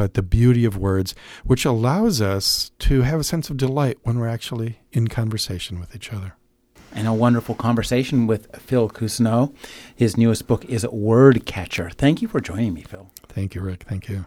[0.00, 1.14] but the beauty of words,
[1.44, 5.94] which allows us to have a sense of delight when we're actually in conversation with
[5.94, 6.36] each other.
[6.92, 9.54] And a wonderful conversation with Phil Cousineau.
[9.94, 11.90] His newest book is Word Catcher.
[11.90, 13.10] Thank you for joining me, Phil.
[13.28, 13.84] Thank you, Rick.
[13.84, 14.26] Thank you.